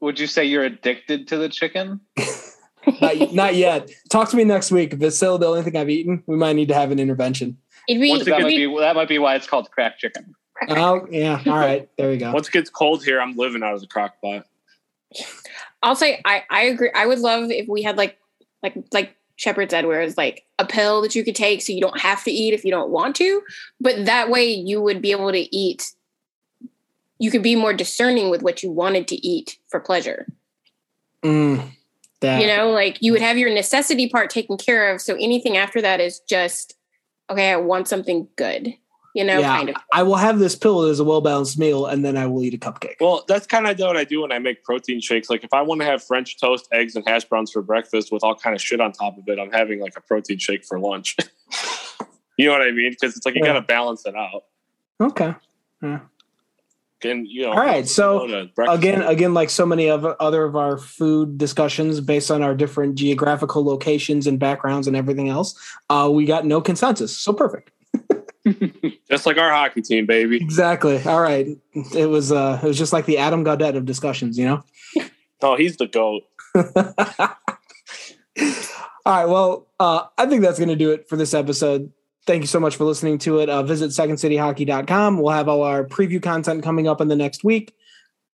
[0.00, 2.00] Would you say you're addicted to the chicken?
[3.00, 3.90] not, not, yet.
[4.10, 4.92] Talk to me next week.
[4.92, 7.58] If it's still the only thing I've eaten, we might need to have an intervention.
[7.88, 10.34] Be, that, might be, that might be why it's called crack chicken.
[10.68, 11.42] Oh yeah.
[11.46, 11.88] All right.
[11.98, 12.32] There we go.
[12.32, 14.46] Once it gets cold here, I'm living out of the crock pot.
[15.82, 16.90] I'll say I, I agree.
[16.94, 18.18] I would love if we had like
[18.62, 21.80] like like Shepard said, where it's like a pill that you could take so you
[21.80, 23.42] don't have to eat if you don't want to.
[23.80, 25.92] But that way you would be able to eat
[27.18, 30.26] you could be more discerning with what you wanted to eat for pleasure.
[31.22, 31.70] Mm.
[32.26, 32.40] That.
[32.40, 35.00] You know, like you would have your necessity part taken care of.
[35.00, 36.74] So anything after that is just,
[37.30, 38.74] okay, I want something good.
[39.14, 39.76] You know, yeah, kind of.
[39.94, 42.52] I will have this pill as a well balanced meal, and then I will eat
[42.52, 42.96] a cupcake.
[43.00, 45.30] Well, that's kind of what I do when I make protein shakes.
[45.30, 48.22] Like if I want to have French toast, eggs, and hash browns for breakfast with
[48.22, 50.78] all kind of shit on top of it, I'm having like a protein shake for
[50.78, 51.16] lunch.
[52.36, 52.90] you know what I mean?
[52.90, 53.54] Because it's like you yeah.
[53.54, 54.44] got to balance it out.
[55.00, 55.34] Okay.
[55.82, 56.00] Yeah
[57.04, 57.52] and you know.
[57.52, 62.30] All right, so again, again, like so many of other of our food discussions, based
[62.30, 65.58] on our different geographical locations and backgrounds and everything else,
[65.90, 67.16] uh, we got no consensus.
[67.16, 67.70] So perfect.
[69.10, 70.36] just like our hockey team, baby.
[70.36, 71.02] Exactly.
[71.04, 71.46] All right.
[71.94, 74.64] It was uh it was just like the Adam Gaudette of discussions, you know?
[75.42, 76.22] oh, he's the GOAT.
[79.04, 79.24] All right.
[79.26, 81.92] Well, uh, I think that's going to do it for this episode
[82.26, 83.48] thank you so much for listening to it.
[83.48, 85.18] Uh, visit secondcityhockey.com.
[85.18, 87.74] We'll have all our preview content coming up in the next week.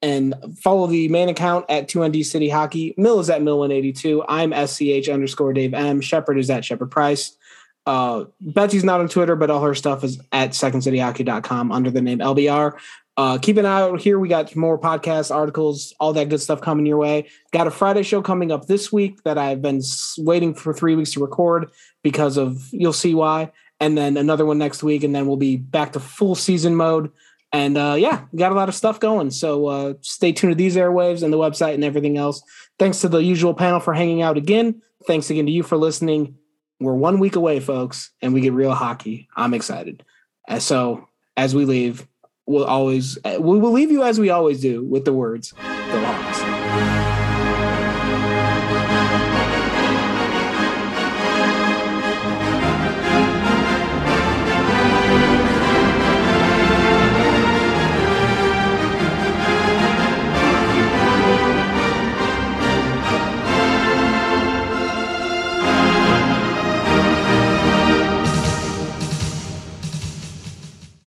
[0.03, 2.95] And follow the main account at 2ND City Hockey.
[2.97, 4.25] Mill is at Mill182.
[4.29, 6.01] I'm SCH underscore Dave M.
[6.01, 7.37] Shepard is at Shepard Price.
[7.85, 12.21] Uh, Betsy's not on Twitter, but all her stuff is at secondcityhockey.com under the name
[12.21, 12.79] LBR.
[13.17, 14.19] uh, keep an eye out here.
[14.19, 17.29] We got more podcasts, articles, all that good stuff coming your way.
[17.53, 19.83] Got a Friday show coming up this week that I've been
[20.19, 21.71] waiting for three weeks to record
[22.03, 23.51] because of you'll see why.
[23.81, 27.11] And then another one next week, and then we'll be back to full season mode.
[27.53, 29.31] And uh, yeah, got a lot of stuff going.
[29.31, 32.43] So uh, stay tuned to these airwaves and the website and everything else.
[32.79, 34.83] Thanks to the usual panel for hanging out again.
[35.07, 36.37] Thanks again to you for listening.
[36.79, 39.29] We're one week away, folks, and we get real hockey.
[39.37, 40.05] I'm excited.
[40.47, 42.07] And so as we leave,
[42.47, 45.53] we'll always we will leave you as we always do with the words,